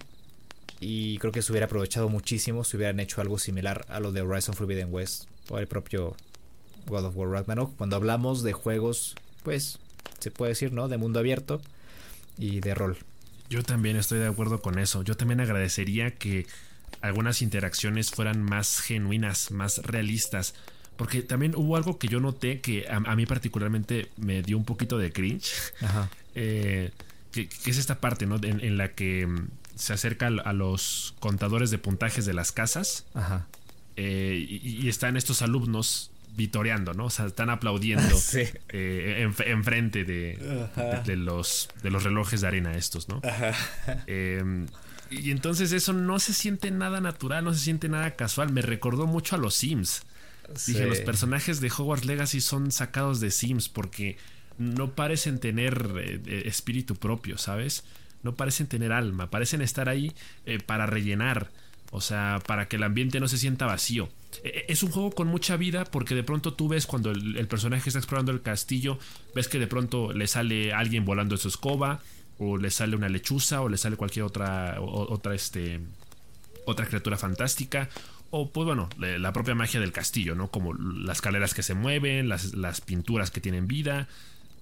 y 0.79 1.17
creo 1.17 1.31
que 1.31 1.41
se 1.41 1.51
hubiera 1.51 1.65
aprovechado 1.65 2.09
muchísimo 2.09 2.63
si 2.63 2.77
hubieran 2.77 2.99
hecho 2.99 3.21
algo 3.21 3.37
similar 3.37 3.85
a 3.89 3.99
lo 3.99 4.11
de 4.11 4.21
Horizon 4.21 4.55
Forbidden 4.55 4.93
West 4.93 5.25
o 5.49 5.59
el 5.59 5.67
propio 5.67 6.15
God 6.87 7.05
of 7.05 7.17
War 7.17 7.29
Ragnarok. 7.29 7.75
Cuando 7.75 7.95
hablamos 7.97 8.43
de 8.43 8.53
juegos, 8.53 9.15
pues 9.43 9.79
se 10.19 10.31
puede 10.31 10.49
decir, 10.49 10.73
¿no? 10.73 10.87
De 10.87 10.97
mundo 10.97 11.19
abierto 11.19 11.61
y 12.37 12.59
de 12.59 12.73
rol. 12.73 12.97
Yo 13.49 13.63
también 13.63 13.97
estoy 13.97 14.19
de 14.19 14.27
acuerdo 14.27 14.61
con 14.61 14.79
eso. 14.79 15.03
Yo 15.03 15.15
también 15.15 15.39
agradecería 15.39 16.15
que 16.15 16.45
algunas 17.01 17.41
interacciones 17.41 18.11
fueran 18.11 18.43
más 18.43 18.79
genuinas, 18.79 19.51
más 19.51 19.79
realistas. 19.79 20.53
Porque 20.97 21.21
también 21.21 21.55
hubo 21.55 21.77
algo 21.77 21.97
que 21.97 22.07
yo 22.07 22.19
noté 22.19 22.59
que 22.59 22.85
a, 22.89 23.15
mí 23.15 23.25
particularmente 23.25 24.09
me 24.17 24.43
dio 24.43 24.57
un 24.57 24.65
poquito 24.65 24.97
de 24.97 25.11
cringe. 25.11 25.53
Ajá. 25.81 26.09
Eh, 26.35 26.91
que, 27.31 27.49
es 27.65 27.77
esta 27.77 27.99
parte, 27.99 28.25
¿no? 28.25 28.37
En, 28.41 28.77
la 28.77 28.93
que 28.93 29.25
mm, 29.27 29.49
se 29.75 29.93
acerca 29.93 30.27
a 30.27 30.53
los 30.53 31.15
contadores 31.19 31.69
de 31.71 31.79
puntajes 31.79 32.25
de 32.25 32.33
las 32.33 32.51
casas. 32.51 33.07
Ajá. 33.13 33.47
Eh, 33.97 34.45
y, 34.47 34.87
están 34.87 35.17
estos 35.17 35.41
alumnos 35.41 36.11
vitoreando, 36.35 36.93
¿no? 36.93 37.05
O 37.05 37.09
sea, 37.09 37.25
están 37.25 37.49
aplaudiendo 37.49 38.15
eh, 38.69 39.29
en, 39.45 39.63
frente 39.63 40.03
de, 40.03 40.37
los, 41.15 41.69
de 41.81 41.91
los 41.91 42.03
relojes 42.03 42.41
de 42.41 42.47
arena 42.47 42.75
estos, 42.75 43.09
¿no? 43.09 43.21
Em, 44.07 44.67
y 45.09 45.31
entonces 45.31 45.71
eso 45.71 45.93
no 45.93 46.19
se 46.19 46.33
siente 46.33 46.71
nada 46.71 47.01
natural, 47.01 47.43
no 47.43 47.53
se 47.53 47.59
siente 47.59 47.89
nada 47.89 48.15
casual. 48.15 48.51
Me 48.51 48.61
recordó 48.61 49.07
mucho 49.07 49.35
a 49.35 49.39
los 49.39 49.55
Sims. 49.55 50.03
Dije, 50.65 50.85
los 50.85 50.99
personajes 50.99 51.61
de 51.61 51.69
Hogwarts 51.69 52.05
Legacy 52.05 52.41
son 52.41 52.71
sacados 52.71 53.19
de 53.19 53.29
Sims 53.29 53.69
porque 53.69 54.17
no 54.57 54.91
parecen 54.91 55.39
tener 55.39 55.93
eh, 55.99 56.21
eh, 56.25 56.43
espíritu 56.45 56.95
propio, 56.95 57.37
¿sabes? 57.37 57.83
No 58.23 58.35
parecen 58.35 58.67
tener 58.67 58.91
alma, 58.91 59.29
parecen 59.29 59.61
estar 59.61 59.89
ahí 59.89 60.13
para 60.65 60.85
rellenar 60.85 61.49
o 61.91 62.01
sea, 62.01 62.39
para 62.45 62.67
que 62.67 62.75
el 62.75 62.83
ambiente 62.83 63.19
no 63.19 63.27
se 63.27 63.37
sienta 63.37 63.65
vacío. 63.65 64.09
E, 64.43 64.49
e, 64.49 64.65
es 64.69 64.83
un 64.83 64.91
juego 64.91 65.11
con 65.11 65.27
mucha 65.27 65.57
vida 65.57 65.85
porque 65.85 66.15
de 66.15 66.23
pronto 66.23 66.53
tú 66.53 66.67
ves 66.67 66.85
cuando 66.85 67.11
el, 67.11 67.47
personaje 67.47 67.89
está 67.89 67.99
explorando 67.99 68.31
el 68.31 68.41
castillo, 68.41 68.99
ves 69.35 69.47
que 69.47 69.59
de 69.59 69.67
pronto 69.67 70.13
le 70.13 70.27
sale 70.27 70.73
alguien 70.73 71.05
volando 71.05 71.35
en 71.35 71.39
su 71.39 71.47
escoba, 71.47 72.01
o 72.37 72.57
le 72.57 72.71
sale 72.71 72.95
una 72.95 73.09
lechuza, 73.09 73.61
o 73.61 73.69
le 73.69 73.77
sale 73.77 73.97
cualquier 73.97 74.23
otra, 74.23 74.77
otra, 74.79 75.35
este, 75.35 75.81
otra 76.65 76.85
criatura 76.85 77.17
fantástica, 77.17 77.89
o 78.31 78.49
pues 78.49 78.65
bueno, 78.65 78.89
la 78.97 79.33
propia 79.33 79.55
magia 79.55 79.79
del 79.79 79.91
castillo, 79.91 80.35
¿no? 80.35 80.49
Como 80.49 80.73
las 80.73 81.17
escaleras 81.17 81.53
que 81.53 81.63
se 81.63 81.73
mueven, 81.73 82.29
las, 82.29 82.53
las 82.53 82.79
pinturas 82.79 83.31
que 83.31 83.41
tienen 83.41 83.67
vida. 83.67 84.07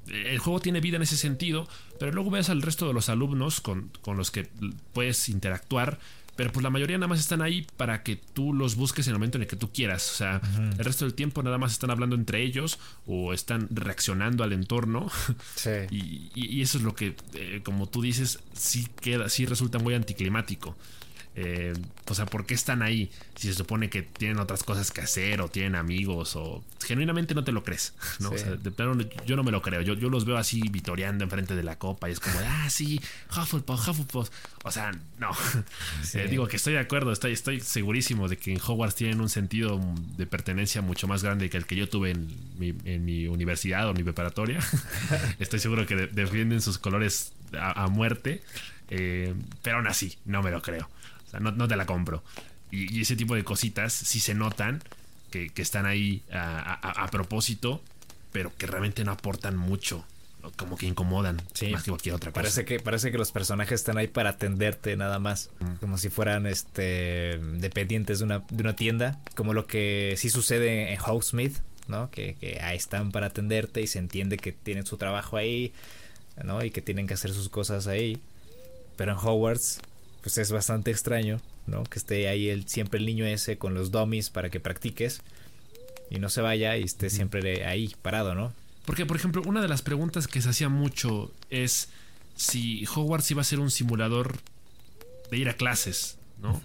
El 0.08 0.40
juego 0.40 0.62
tiene 0.62 0.80
vida 0.80 0.96
en 0.96 1.04
ese 1.04 1.18
sentido, 1.18 1.68
pero 2.00 2.14
luego 2.14 2.32
ves 2.32 2.50
al 2.50 2.62
resto 2.62 2.88
de 2.88 2.94
los 2.94 3.10
alumnos 3.10 3.60
con, 3.60 3.92
con 4.02 4.16
los 4.16 4.32
que 4.32 4.48
puedes 4.94 5.28
interactuar 5.28 6.00
pero 6.38 6.52
pues 6.52 6.64
la 6.64 6.70
mayoría 6.70 6.98
nada 6.98 7.08
más 7.08 7.20
están 7.20 7.42
ahí 7.42 7.66
para 7.76 8.04
que 8.04 8.16
tú 8.16 8.54
los 8.54 8.76
busques 8.76 9.08
en 9.08 9.14
el 9.14 9.20
momento 9.20 9.40
en 9.40 9.42
el 9.42 9.48
que 9.48 9.56
tú 9.56 9.74
quieras. 9.74 10.10
O 10.12 10.16
sea, 10.16 10.40
el 10.78 10.86
resto 10.86 11.04
del 11.04 11.16
tiempo 11.16 11.42
nada 11.42 11.58
más 11.58 11.72
están 11.74 11.90
hablando 11.90 12.16
entre 12.16 12.44
ellos 12.44 12.80
o 13.08 13.34
están 13.34 13.68
reaccionando 13.72 14.44
al 14.44 14.54
entorno. 14.54 15.12
Sí. 15.56 15.70
Y, 16.38 16.62
eso 16.62 16.78
es 16.78 16.84
lo 16.84 16.94
que, 16.94 17.16
eh, 17.34 17.62
como 17.64 17.88
tú 17.88 18.02
dices, 18.02 18.40
sí 18.54 18.88
queda, 19.02 19.30
sí 19.30 19.46
resulta 19.46 19.80
muy 19.80 19.96
anticlimático. 19.96 20.76
Eh, 21.40 21.74
o 22.10 22.16
sea, 22.16 22.26
¿por 22.26 22.48
qué 22.48 22.56
están 22.56 22.82
ahí? 22.82 23.12
Si 23.36 23.48
se 23.48 23.54
supone 23.54 23.92
que 23.92 24.02
tienen 24.02 24.40
otras 24.40 24.64
cosas 24.64 24.90
que 24.90 25.02
hacer 25.02 25.40
o 25.42 25.50
tienen 25.50 25.76
amigos 25.76 26.36
o 26.36 26.64
genuinamente 26.84 27.36
no 27.36 27.44
te 27.44 27.52
lo 27.52 27.64
crees, 27.64 27.94
¿no? 28.20 28.32
O 28.32 28.38
sea, 28.40 28.56
de 28.56 28.72
plano, 28.72 28.98
yo 29.24 29.36
no 29.36 29.44
me 29.44 29.52
lo 29.52 29.62
creo. 29.62 29.82
Yo, 29.82 29.94
yo 29.94 30.10
los 30.10 30.26
veo 30.26 30.38
así 30.38 30.64
vitoreando 30.72 31.24
enfrente 31.24 31.56
de 31.56 31.62
la 31.62 31.78
copa 31.78 32.10
y 32.10 32.14
es 32.14 32.20
como, 32.20 32.40
ah, 32.44 32.68
sí, 32.72 33.00
Hufflepuff, 33.30 33.88
Hufflepuff. 33.88 34.30
O 34.64 34.72
sea, 34.72 34.92
no. 35.20 35.30
Eh, 36.14 36.28
digo 36.30 36.48
que 36.48 36.56
estoy 36.56 36.74
de 36.74 36.80
acuerdo, 36.80 37.12
estoy, 37.12 37.34
estoy 37.34 37.60
segurísimo 37.60 38.28
de 38.28 38.38
que 38.38 38.52
en 38.52 38.60
Hogwarts 38.60 38.96
tienen 38.96 39.22
un 39.22 39.30
sentido 39.30 39.80
de 40.16 40.26
pertenencia 40.26 40.82
mucho 40.82 41.08
más 41.08 41.22
grande 41.22 41.50
que 41.50 41.58
el 41.58 41.66
que 41.66 41.76
yo 41.76 41.90
tuve 41.90 42.12
en 42.12 42.28
mi, 42.58 42.74
en 42.86 43.06
mi 43.06 43.28
universidad 43.28 43.88
o 43.90 43.94
mi 43.94 44.04
preparatoria. 44.04 44.60
estoy 45.40 45.60
seguro 45.60 45.86
que 45.86 45.96
defienden 45.96 46.62
sus 46.62 46.80
colores 46.80 47.34
a, 47.60 47.88
muerte. 47.88 48.42
Eh, 48.90 49.34
pero 49.62 49.78
aún 49.78 49.88
así, 49.88 50.18
no 50.26 50.42
me 50.42 50.50
lo 50.50 50.62
creo. 50.62 50.90
O 51.28 51.30
sea, 51.30 51.40
no, 51.40 51.68
te 51.68 51.76
la 51.76 51.86
compro. 51.86 52.24
Y, 52.72 53.02
ese 53.02 53.16
tipo 53.16 53.36
de 53.36 53.44
cositas 53.44 53.94
sí 53.94 54.20
se 54.20 54.34
notan 54.34 54.82
que, 55.32 55.52
están 55.58 55.86
ahí 55.86 56.24
a, 56.32 57.08
propósito, 57.12 57.82
pero 58.32 58.56
que 58.58 58.68
realmente 58.68 59.04
no 59.04 59.12
aportan 59.12 59.58
mucho. 59.58 60.06
Como 60.56 60.78
que 60.78 60.86
incomodan 60.86 61.42
más 61.72 61.84
que 61.84 61.92
cualquier 61.92 62.16
otra 62.16 62.32
cosa. 62.32 62.42
Parece 62.42 62.64
que, 62.64 62.80
parece 62.80 63.12
que 63.12 63.18
los 63.18 63.34
personajes 63.34 63.82
están 63.82 63.98
ahí 63.98 64.08
para 64.08 64.32
atenderte 64.32 64.96
nada 64.96 65.20
más. 65.20 65.50
Como 65.82 65.98
si 65.98 66.10
fueran 66.10 66.48
este 66.48 67.38
dependientes 67.56 68.20
de 68.20 68.26
una, 68.26 68.40
de 68.50 68.64
una 68.64 68.76
tienda. 68.76 69.20
Como 69.36 69.54
lo 69.54 69.68
que 69.68 70.16
sí 70.18 70.30
sucede 70.30 70.94
en 70.94 71.00
Hogsmeade, 71.02 71.56
¿no? 71.90 72.10
Que, 72.12 72.36
que 72.36 72.62
ahí 72.62 72.78
están 72.78 73.12
para 73.12 73.28
atenderte 73.28 73.82
y 73.82 73.88
se 73.88 74.00
entiende 74.00 74.38
que 74.38 74.54
tienen 74.54 74.86
su 74.86 74.96
trabajo 74.96 75.36
ahí, 75.36 75.74
¿no? 76.42 76.64
Y 76.64 76.72
que 76.72 76.82
tienen 76.82 77.08
que 77.08 77.16
hacer 77.16 77.34
sus 77.34 77.50
cosas 77.50 77.88
ahí. 77.88 78.22
Pero 78.96 79.12
en 79.12 79.18
Hogwarts 79.18 79.82
pues 80.22 80.38
es 80.38 80.52
bastante 80.52 80.92
extraño, 80.92 81.40
¿no? 81.66 81.84
Que 81.84 82.00
esté 82.00 82.28
ahí 82.28 82.50
el, 82.50 82.68
siempre 82.68 83.00
el 83.00 83.06
niño 83.06 83.26
ese 83.26 83.58
con 83.58 83.74
los 83.74 83.92
dummies 83.92 84.30
para 84.30 84.50
que 84.50 84.60
practiques 84.60 85.22
y 86.10 86.20
no 86.20 86.30
se 86.30 86.42
vaya 86.42 86.78
y 86.78 86.84
esté 86.84 87.10
siempre 87.10 87.66
ahí 87.66 87.96
parado, 88.02 88.36
¿no? 88.36 88.54
Porque, 88.86 89.06
por 89.06 89.18
ejemplo, 89.18 89.42
una 89.46 89.62
de 89.62 89.68
las 89.68 89.82
preguntas 89.82 90.28
que 90.28 90.42
se 90.42 90.50
hacía 90.50 90.70
mucho 90.70 91.32
es 91.50 91.90
si 92.36 92.86
Hogwarts 92.86 93.32
iba 93.32 93.42
a 93.42 93.46
ser 93.46 93.60
un 93.60 93.70
simulador 93.70 94.38
de 95.30 95.38
ir 95.38 95.50
a 95.50 95.54
clases, 95.54 96.18
¿no? 96.42 96.62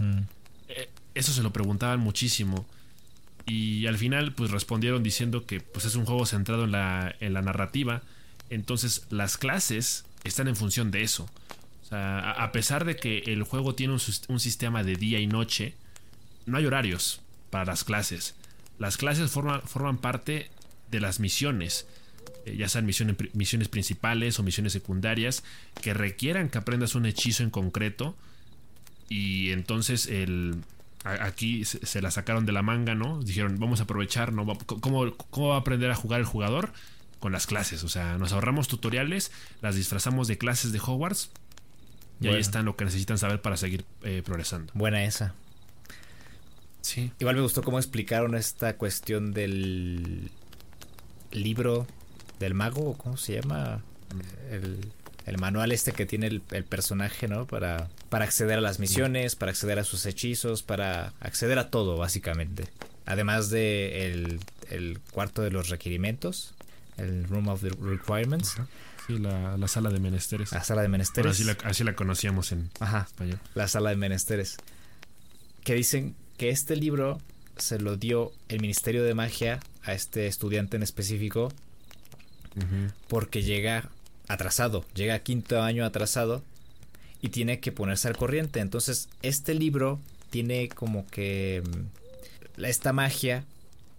Eh, 0.69 0.89
eso 1.15 1.33
se 1.33 1.43
lo 1.43 1.53
preguntaban 1.53 1.99
muchísimo. 1.99 2.65
Y 3.45 3.87
al 3.87 3.99
final, 3.99 4.33
pues 4.35 4.53
respondieron 4.53 5.03
diciendo 5.03 5.47
que 5.47 5.61
pues, 5.61 5.85
es 5.85 5.97
un 5.97 6.05
juego 6.05 6.25
centrado 6.27 6.65
en 6.65 6.71
la, 6.71 7.13
en 7.19 7.33
la 7.33 7.43
narrativa. 7.43 8.03
Entonces, 8.51 9.07
las 9.11 9.37
clases 9.37 10.05
están 10.23 10.47
en 10.47 10.55
función 10.55 10.93
de 10.93 11.03
eso 11.03 11.29
a 11.93 12.51
pesar 12.53 12.85
de 12.85 12.97
que 12.97 13.19
el 13.27 13.43
juego 13.43 13.75
tiene 13.75 13.93
un, 13.93 14.41
sistema 14.41 14.83
de 14.83 14.97
día 14.97 15.19
y 15.19 15.27
noche, 15.27 15.75
no 16.47 16.59
hay 16.59 16.67
horarios 16.67 17.21
para 17.51 17.67
las 17.67 17.85
clases. 17.85 18.35
Las 18.79 18.97
clases 18.97 19.31
forman 19.31 19.99
parte 19.99 20.51
de 20.91 21.01
las 21.01 21.21
misiones, 21.21 21.87
eh, 22.47 22.57
ya 22.57 22.69
sean 22.69 22.87
misiones, 22.87 23.17
misiones 23.35 23.69
principales 23.69 24.39
o 24.39 24.43
misiones 24.43 24.73
secundarias, 24.73 25.45
que 25.81 25.95
requieran 25.95 26.49
que 26.49 26.59
aprendas 26.59 26.95
un 26.95 27.07
hechizo 27.07 27.43
en 27.43 27.51
concreto. 27.51 28.17
Y 29.09 29.51
entonces 29.51 30.07
el, 30.07 30.57
aquí 31.05 31.65
se, 31.65 32.01
la 32.01 32.11
sacaron 32.11 32.47
de 32.47 32.53
la 32.53 32.63
manga, 32.63 32.95
¿no? 32.95 33.23
Dijeron, 33.23 33.59
vamos 33.59 33.81
a 33.81 33.85
aprovechar, 33.85 34.33
¿no? 34.33 34.47
¿Cómo, 34.67 35.17
¿Cómo, 35.17 35.49
va 35.49 35.57
a 35.57 35.61
aprender 35.61 35.91
a 35.91 35.95
jugar 35.95 36.21
el 36.21 36.27
jugador? 36.27 36.73
Con 37.21 37.31
las 37.31 37.47
clases, 37.47 37.85
o 37.85 37.89
sea, 37.89 38.19
nos 38.19 38.33
ahorramos 38.33 38.67
tutoriales, 38.67 39.31
las 39.61 39.77
disfrazamos 39.77 40.27
de 40.27 40.39
clases 40.39 40.73
de 40.73 40.81
Hogwarts 40.81 41.31
y 42.23 42.29
ahí 42.29 42.41
están 42.41 42.65
lo 42.65 42.77
que 42.77 42.85
necesitan 42.85 43.19
saber 43.19 43.41
para 43.41 43.57
seguir 43.57 43.85
eh, 44.03 44.23
progresando. 44.25 44.73
Buena 44.75 45.05
esa. 45.05 45.35
Sí. 46.81 47.13
Igual 47.19 47.37
me 47.37 47.43
gustó 47.43 47.63
cómo 47.63 47.79
explicaron 47.79 48.35
esta 48.35 48.77
cuestión 48.77 49.33
del 49.33 50.31
libro 51.31 51.87
del 52.39 52.55
mago, 52.55 52.95
¿cómo 52.99 53.17
se 53.17 53.41
llama? 53.41 53.83
El, 54.51 55.39
manual 55.39 55.73
este 55.73 55.93
que 55.93 56.05
tiene 56.05 56.27
el, 56.27 56.41
personaje, 56.41 57.29
¿no? 57.29 57.47
Para, 57.47 57.89
para 58.09 58.25
acceder 58.25 58.59
a 58.59 58.61
las 58.61 58.79
misiones, 58.79 59.37
para 59.37 59.51
acceder 59.51 59.79
a 59.79 59.85
sus 59.85 60.05
hechizos, 60.07 60.63
para 60.63 61.13
acceder 61.21 61.59
a 61.59 61.71
todo, 61.71 61.97
básicamente. 61.97 62.65
Además 63.07 63.51
de 63.51 64.13
el, 64.69 65.01
cuarto 65.13 65.43
de 65.43 65.51
los 65.51 65.69
requerimientos, 65.69 66.55
el 66.97 67.25
Room 67.25 67.49
of 67.49 67.63
the 67.63 67.71
Requirements. 67.71 68.57
Sí, 69.07 69.19
la, 69.19 69.57
sala 69.69 69.91
de 69.91 70.01
menesteres. 70.01 70.53
La 70.53 70.63
sala 70.63 70.83
de 70.83 70.89
menesteres. 70.89 71.41
Así 71.65 71.85
la, 71.85 71.95
conocíamos 71.95 72.53
en 72.53 72.71
español. 73.05 73.39
La 73.55 73.69
sala 73.69 73.91
de 73.91 73.97
menesteres. 73.97 74.57
Que 75.65 75.75
dicen 75.75 76.15
que 76.37 76.51
este 76.51 76.77
libro 76.77 77.21
se 77.57 77.79
lo 77.79 77.97
dio 77.97 78.33
el 78.49 78.61
Ministerio 78.61 79.05
de 79.05 79.15
Magia 79.15 79.61
a 79.85 79.93
este 79.93 80.27
estudiante 80.27 80.77
en 80.77 80.83
específico 80.83 81.53
porque 83.09 83.43
llega 83.43 83.89
atrasado, 84.29 84.85
llega 84.95 85.19
quinto 85.21 85.63
año 85.63 85.85
atrasado 85.85 86.43
y 87.21 87.31
tiene 87.31 87.61
que 87.61 87.73
ponerse 87.73 88.09
al 88.09 88.17
corriente. 88.17 88.61
Entonces, 88.61 89.09
este 89.23 89.55
libro 89.55 90.01
tiene 90.31 90.69
como 90.69 91.07
que 91.07 91.63
mm, 91.65 92.65
esta 92.65 92.93
magia 92.93 93.45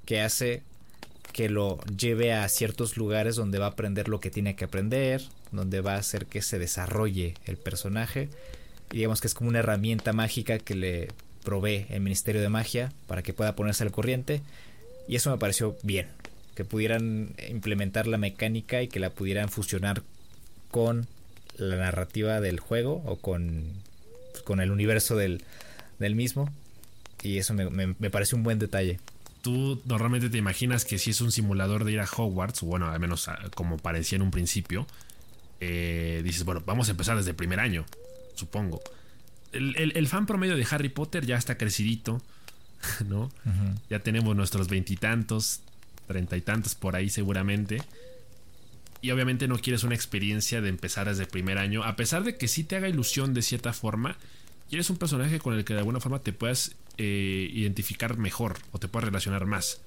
que 0.06 0.22
hace 0.22 0.62
que 1.34 1.50
lo 1.50 1.80
lleve 1.86 2.32
a 2.32 2.48
ciertos 2.48 2.96
lugares 2.96 3.36
donde 3.36 3.60
va 3.60 3.66
a 3.66 3.70
aprender 3.70 4.08
lo 4.08 4.20
que 4.20 4.30
tiene 4.30 4.56
que 4.56 4.66
aprender, 4.66 5.22
donde 5.52 5.82
va 5.82 5.96
a 5.96 5.98
hacer 5.98 6.28
que 6.28 6.42
se 6.42 6.60
desarrolle 6.60 7.34
el 7.46 7.58
personaje. 7.58 8.30
Y 8.92 8.98
digamos 8.98 9.20
que 9.20 9.28
es 9.28 9.34
como 9.34 9.50
una 9.50 9.60
herramienta 9.60 10.14
mágica 10.14 10.60
que 10.60 10.76
le 10.76 11.08
provee 11.44 11.88
el 11.90 12.02
Ministerio 12.02 12.42
de 12.42 12.50
Magia 12.50 12.94
para 13.08 13.24
que 13.24 13.34
pueda 13.34 13.56
ponerse 13.56 13.84
al 13.84 13.92
corriente. 13.92 14.42
Y 15.08 15.16
eso 15.16 15.32
me 15.32 15.38
pareció 15.38 15.76
bien, 15.84 16.08
que 16.56 16.64
pudieran 16.64 17.36
implementar 17.50 18.08
la 18.08 18.18
mecánica 18.18 18.82
y 18.82 18.88
que 18.88 19.00
la 19.00 19.10
pudieran 19.10 19.50
fusionar 19.50 20.04
con 20.72 21.08
la 21.58 21.76
narrativa 21.76 22.42
del 22.42 22.60
juego 22.60 23.04
o 23.06 23.18
con, 23.18 23.64
con 24.44 24.62
el 24.62 24.72
universo 24.72 25.16
del, 25.16 25.44
del 26.00 26.16
mismo. 26.16 26.52
Y 27.22 27.38
eso 27.38 27.54
me, 27.54 27.70
me, 27.70 28.10
parece 28.10 28.36
un 28.36 28.44
buen 28.44 28.60
detalle. 28.60 29.00
Tú 29.44 29.82
normalmente 29.84 30.30
te 30.30 30.38
imaginas 30.38 30.86
que 30.86 30.98
si 30.98 31.12
es 31.12 31.20
un 31.20 31.32
simulador 31.32 31.84
de 31.84 31.92
ir 31.92 32.00
a 32.00 32.06
Hogwarts, 32.06 32.62
bueno, 32.62 32.90
al 32.90 33.00
menos 33.00 33.28
ah, 33.28 33.38
como 33.54 33.78
parecía 33.78 34.16
en 34.16 34.22
un 34.22 34.32
principio, 34.32 34.88
eh, 35.60 36.22
dices, 36.24 36.46
bueno, 36.46 36.64
vamos 36.66 36.88
a 36.88 36.92
empezar 36.92 37.18
desde 37.18 37.32
el 37.32 37.36
primer 37.36 37.60
año, 37.60 37.86
supongo. 38.36 38.82
El, 39.52 40.08
fan 40.08 40.26
promedio 40.26 40.56
de 40.56 40.66
Harry 40.72 40.88
Potter 40.88 41.26
ya 41.26 41.36
está 41.36 41.58
crecidito, 41.58 42.22
¿no? 43.06 43.32
Ya 43.90 44.00
tenemos 44.00 44.34
nuestros 44.34 44.70
veintitantos, 44.70 45.60
treinta 46.08 46.38
y 46.38 46.42
tantos 46.42 46.74
por 46.74 46.96
ahí 46.96 47.10
seguramente. 47.10 47.82
Y 49.02 49.12
obviamente 49.12 49.50
no 49.50 49.60
quieres 49.60 49.84
una 49.84 49.94
experiencia 49.96 50.62
de 50.62 50.70
empezar 50.70 51.10
desde 51.10 51.24
el 51.24 51.30
primer 51.30 51.58
año, 51.58 51.84
a 51.84 51.98
pesar 51.98 52.24
de 52.24 52.38
que 52.38 52.48
sí 52.48 52.64
te 52.64 52.78
haga 52.78 52.88
ilusión 52.88 53.34
de 53.34 53.42
cierta 53.42 53.74
forma, 53.74 54.16
quieres 54.70 54.90
un 54.90 54.98
personaje 54.98 55.40
con 55.40 55.54
el 55.54 55.66
que 55.66 55.74
de 55.74 55.80
alguna 55.80 56.00
forma 56.00 56.20
te 56.20 56.34
puedas 56.34 56.76
eh, 56.98 57.50
identificar 57.54 58.18
mejor 58.18 58.58
o 58.72 58.80
te 58.80 58.88
puedas 58.88 59.06
relacionar 59.06 59.46
más. 59.46 59.82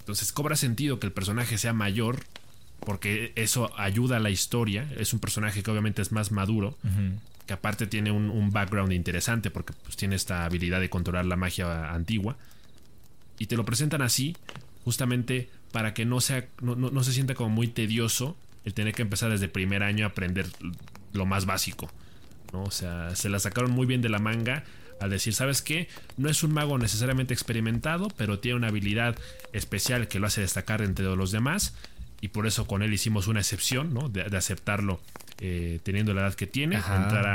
Entonces 0.00 0.32
cobra 0.32 0.56
sentido 0.56 0.98
que 0.98 1.06
el 1.06 1.12
personaje 1.12 1.58
sea 1.58 1.72
mayor 1.72 2.24
porque 2.80 3.32
eso 3.36 3.70
ayuda 3.78 4.16
a 4.16 4.20
la 4.20 4.30
historia. 4.30 4.90
Es 4.96 5.12
un 5.12 5.20
personaje 5.20 5.62
que 5.62 5.70
obviamente 5.70 6.02
es 6.02 6.12
más 6.12 6.32
maduro, 6.32 6.76
que 7.46 7.52
aparte 7.52 7.86
tiene 7.86 8.10
un, 8.10 8.50
background 8.50 8.92
interesante 8.92 9.50
porque 9.50 9.72
pues, 9.84 9.96
tiene 9.96 10.16
esta 10.16 10.44
habilidad 10.44 10.80
de 10.80 10.88
controlar 10.88 11.26
la 11.26 11.36
magia 11.36 11.92
antigua. 11.92 12.36
Y 13.38 13.46
te 13.46 13.56
lo 13.56 13.64
presentan 13.64 14.02
así, 14.02 14.36
justamente 14.84 15.50
para 15.72 15.94
que 15.94 16.04
no, 16.04 16.20
sea, 16.20 16.46
no, 16.60 17.04
se 17.04 17.12
sienta 17.12 17.34
como 17.34 17.50
muy 17.50 17.68
tedioso 17.68 18.36
el 18.64 18.74
tener 18.74 18.94
que 18.94 19.02
empezar 19.02 19.30
desde 19.30 19.48
primer 19.48 19.82
año 19.82 20.06
a 20.06 20.08
aprender 20.08 20.46
lo 21.12 21.26
más 21.26 21.46
básico. 21.46 21.90
¿No? 22.52 22.62
O 22.62 22.70
sea, 22.70 23.14
se 23.16 23.28
la 23.28 23.38
sacaron 23.38 23.70
muy 23.70 23.86
bien 23.86 24.02
de 24.02 24.08
la 24.08 24.18
manga 24.18 24.64
al 25.00 25.10
decir, 25.10 25.34
¿sabes 25.34 25.62
qué? 25.62 25.88
No 26.16 26.28
es 26.28 26.42
un 26.42 26.52
mago 26.52 26.78
necesariamente 26.78 27.32
experimentado, 27.32 28.08
pero 28.16 28.38
tiene 28.38 28.56
una 28.56 28.68
habilidad 28.68 29.16
especial 29.52 30.08
que 30.08 30.18
lo 30.18 30.26
hace 30.26 30.40
destacar 30.40 30.82
entre 30.82 31.04
los 31.04 31.30
demás 31.30 31.74
y 32.20 32.28
por 32.28 32.46
eso 32.46 32.66
con 32.66 32.82
él 32.82 32.92
hicimos 32.92 33.28
una 33.28 33.40
excepción, 33.40 33.94
¿no? 33.94 34.08
De, 34.08 34.22
aceptarlo 34.36 35.00
eh, 35.40 35.78
teniendo 35.82 36.14
la 36.14 36.22
edad 36.22 36.34
que 36.34 36.46
tiene, 36.46 36.76
entrar 36.76 37.26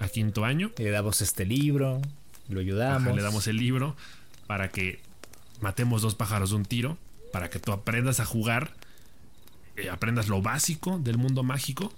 a, 0.00 0.08
quinto 0.08 0.44
año. 0.44 0.72
le 0.78 0.90
damos 0.90 1.20
este 1.20 1.44
libro, 1.44 2.00
lo 2.48 2.60
ayudamos. 2.60 3.14
le 3.14 3.22
damos 3.22 3.46
el 3.46 3.56
libro 3.56 3.94
para 4.46 4.70
que 4.70 5.00
matemos 5.60 6.02
dos 6.02 6.14
pájaros 6.14 6.50
de 6.50 6.56
un 6.56 6.64
tiro, 6.64 6.96
para 7.32 7.50
que 7.50 7.58
tú 7.58 7.72
aprendas 7.72 8.20
a 8.20 8.24
jugar, 8.24 8.72
eh, 9.76 9.90
aprendas 9.90 10.28
lo 10.28 10.40
básico 10.40 10.98
del 10.98 11.18
mundo 11.18 11.42
mágico 11.42 11.92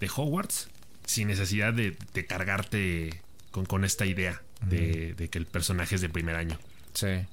de 0.00 0.08
Hogwarts, 0.14 0.68
sin 1.08 1.28
necesidad 1.28 1.72
de, 1.72 1.96
cargarte 2.26 3.22
con, 3.50 3.64
con, 3.64 3.84
esta 3.84 4.04
idea 4.04 4.42
de, 4.60 5.14
de 5.14 5.28
que 5.28 5.38
el 5.38 5.46
personaje 5.46 5.94
es 5.94 6.02
de 6.02 6.10
primer 6.10 6.36
año. 6.36 6.58
Sí. 6.92 7.26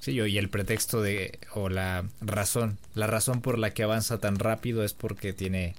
Sí, 0.00 0.12
y 0.12 0.38
el 0.38 0.48
pretexto 0.48 1.02
de, 1.02 1.38
o 1.54 1.68
la 1.68 2.06
razón, 2.22 2.78
la 2.94 3.06
razón 3.06 3.42
por 3.42 3.58
la 3.58 3.74
que 3.74 3.82
avanza 3.82 4.18
tan 4.18 4.38
rápido 4.38 4.82
es 4.82 4.94
porque 4.94 5.34
tiene 5.34 5.74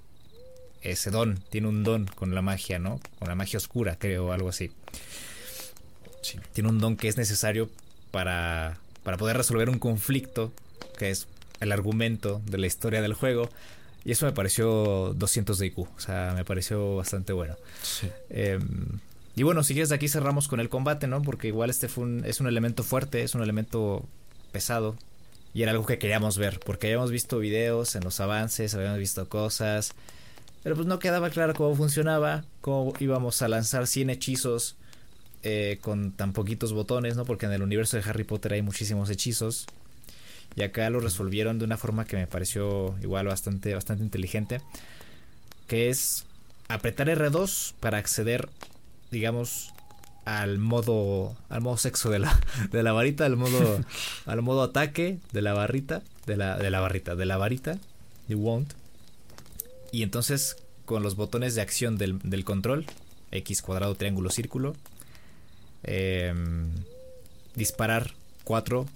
ese 0.83 1.09
don, 1.09 1.39
tiene 1.49 1.67
un 1.67 1.83
don 1.83 2.05
con 2.05 2.35
la 2.35 2.43
magia, 2.43 2.77
¿no? 2.77 2.99
Con 3.17 3.29
la 3.29 3.35
magia 3.35 3.57
oscura, 3.57 3.97
creo, 3.97 4.31
algo 4.31 4.49
así. 4.49 4.71
Sí. 6.21 6.39
Tiene 6.53 6.69
un 6.69 6.77
don 6.77 6.97
que 6.97 7.07
es 7.07 7.17
necesario 7.17 7.71
para, 8.11 8.77
para 9.01 9.17
poder 9.17 9.37
resolver 9.37 9.69
un 9.69 9.79
conflicto, 9.79 10.53
que 10.99 11.09
es 11.09 11.27
el 11.59 11.71
argumento 11.71 12.43
de 12.45 12.59
la 12.59 12.67
historia 12.67 13.01
del 13.01 13.15
juego. 13.15 13.49
Y 14.03 14.11
eso 14.11 14.25
me 14.25 14.31
pareció 14.31 15.13
200 15.15 15.59
de 15.59 15.67
IQ, 15.67 15.79
o 15.79 15.99
sea, 15.99 16.33
me 16.35 16.43
pareció 16.43 16.95
bastante 16.95 17.33
bueno. 17.33 17.55
Sí. 17.83 18.09
Em, 18.29 18.99
y 19.35 19.43
bueno, 19.43 19.63
si 19.63 19.73
quieres 19.73 19.89
de 19.89 19.95
aquí 19.95 20.07
cerramos 20.07 20.47
con 20.47 20.59
el 20.59 20.69
combate, 20.69 21.07
¿no? 21.07 21.21
Porque 21.21 21.47
igual 21.47 21.69
este 21.69 21.87
fue 21.87 22.03
un, 22.05 22.25
es 22.25 22.41
un 22.41 22.47
elemento 22.47 22.83
fuerte, 22.83 23.23
es 23.23 23.35
un 23.35 23.43
elemento 23.43 24.05
pesado. 24.51 24.95
Y 25.53 25.63
era 25.63 25.71
algo 25.71 25.85
que 25.85 25.99
queríamos 25.99 26.37
ver, 26.37 26.59
porque 26.65 26.87
habíamos 26.87 27.11
visto 27.11 27.37
videos 27.39 27.95
en 27.95 28.03
los 28.03 28.19
avances, 28.19 28.73
habíamos 28.73 28.99
visto 28.99 29.27
cosas. 29.29 29.93
Pero 30.63 30.75
pues 30.75 30.87
no 30.87 30.99
quedaba 30.99 31.29
claro 31.29 31.53
cómo 31.53 31.75
funcionaba, 31.75 32.45
cómo 32.61 32.93
íbamos 32.99 33.41
a 33.41 33.47
lanzar 33.47 33.87
100 33.87 34.11
hechizos 34.11 34.77
eh, 35.43 35.79
con 35.81 36.11
tan 36.11 36.33
poquitos 36.33 36.71
botones, 36.71 37.15
¿no? 37.15 37.25
Porque 37.25 37.47
en 37.47 37.51
el 37.53 37.63
universo 37.63 37.97
de 37.97 38.03
Harry 38.07 38.23
Potter 38.23 38.53
hay 38.53 38.61
muchísimos 38.61 39.09
hechizos. 39.09 39.65
Y 40.55 40.63
acá 40.63 40.89
lo 40.89 40.99
resolvieron 40.99 41.59
de 41.59 41.65
una 41.65 41.77
forma 41.77 42.05
que 42.05 42.17
me 42.17 42.27
pareció 42.27 42.95
igual 43.01 43.27
bastante, 43.27 43.73
bastante 43.73 44.03
inteligente. 44.03 44.61
Que 45.67 45.89
es 45.89 46.25
apretar 46.67 47.07
R2 47.07 47.73
para 47.79 47.97
acceder 47.97 48.49
digamos, 49.11 49.73
al 50.25 50.57
modo 50.57 51.35
al 51.49 51.61
modo 51.61 51.77
sexo 51.77 52.09
de 52.09 52.19
la, 52.19 52.39
de 52.71 52.81
la 52.81 52.93
varita, 52.93 53.25
al 53.25 53.37
modo 53.37 53.81
al 54.25 54.41
modo 54.41 54.63
ataque 54.63 55.19
de 55.33 55.41
la 55.41 55.53
barrita, 55.53 56.01
de 56.25 56.37
la, 56.37 56.57
de 56.57 56.71
la 56.71 56.79
barrita, 56.79 57.15
de 57.15 57.25
la 57.25 57.37
varita, 57.37 57.77
de 58.27 58.35
won't. 58.35 58.73
Y 59.91 60.03
entonces 60.03 60.55
con 60.85 61.03
los 61.03 61.15
botones 61.15 61.53
de 61.53 61.61
acción 61.61 61.97
del, 61.97 62.19
del 62.23 62.43
control, 62.43 62.85
X 63.31 63.61
cuadrado, 63.61 63.95
triángulo, 63.95 64.29
círculo, 64.29 64.75
em, 65.83 66.69
disparar 67.55 68.13
cuatro 68.43 68.87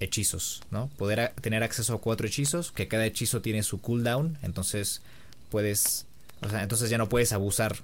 hechizos, 0.00 0.62
¿no? 0.70 0.88
Poder 0.96 1.32
tener 1.40 1.62
acceso 1.62 1.94
a 1.94 2.00
cuatro 2.00 2.26
hechizos, 2.26 2.72
que 2.72 2.88
cada 2.88 3.06
hechizo 3.06 3.40
tiene 3.42 3.62
su 3.62 3.80
cooldown, 3.80 4.38
entonces 4.42 5.02
puedes, 5.50 6.06
o 6.40 6.48
sea, 6.48 6.62
entonces 6.62 6.90
ya 6.90 6.98
no 6.98 7.08
puedes 7.08 7.32
abusar 7.32 7.76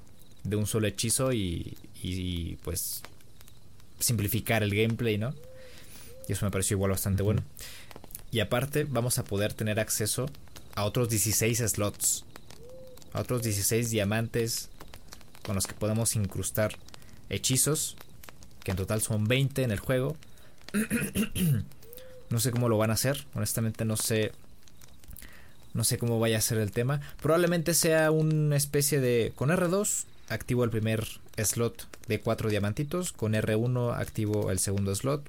de 0.45 0.57
un 0.57 0.67
solo 0.67 0.87
hechizo 0.87 1.33
y, 1.33 1.77
y 2.03 2.57
pues 2.57 3.03
simplificar 3.99 4.63
el 4.63 4.75
gameplay, 4.75 5.19
¿no? 5.19 5.35
Y 6.29 6.33
eso 6.33 6.45
me 6.45 6.51
pareció 6.51 6.77
igual 6.77 6.91
bastante 6.91 7.23
bueno. 7.23 7.43
Y 8.31 8.41
aparte 8.41 8.85
vamos 8.85 9.19
a 9.19 9.25
poder 9.25 9.53
tener 9.53 9.79
acceso 9.81 10.29
a 10.75 10.85
otros 10.85 11.09
16 11.09 11.59
slots. 11.59 12.25
A 13.13 13.21
otros 13.21 13.43
16 13.43 13.91
diamantes 13.91 14.71
con 15.45 15.55
los 15.55 15.67
que 15.67 15.75
podemos 15.75 16.17
incrustar 16.17 16.77
hechizos. 17.29 17.97
Que 18.65 18.73
en 18.73 18.77
total 18.77 19.03
son 19.03 19.25
20 19.25 19.63
en 19.63 19.71
el 19.71 19.79
juego. 19.79 20.17
no 22.35 22.41
sé 22.41 22.51
cómo 22.51 22.69
lo 22.69 22.77
van 22.77 22.91
a 22.91 22.95
hacer. 22.95 23.25
Honestamente 23.35 23.85
no 23.85 23.97
sé. 23.97 24.33
No 25.73 25.85
sé 25.85 25.99
cómo 25.99 26.19
vaya 26.19 26.39
a 26.39 26.41
ser 26.41 26.59
el 26.59 26.73
tema. 26.73 27.01
Probablemente 27.23 27.75
sea 27.75 28.11
una 28.11 28.57
especie 28.57 29.01
de... 29.01 29.33
Con 29.35 29.51
R2 29.51 30.05
activo 30.29 30.65
el 30.65 30.71
primer 30.71 31.07
slot 31.37 31.87
de 32.09 32.21
4 32.21 32.51
diamantitos, 32.51 33.13
con 33.13 33.35
R1 33.35 33.97
activo 33.99 34.51
el 34.51 34.59
segundo 34.59 34.95
slot, 34.95 35.25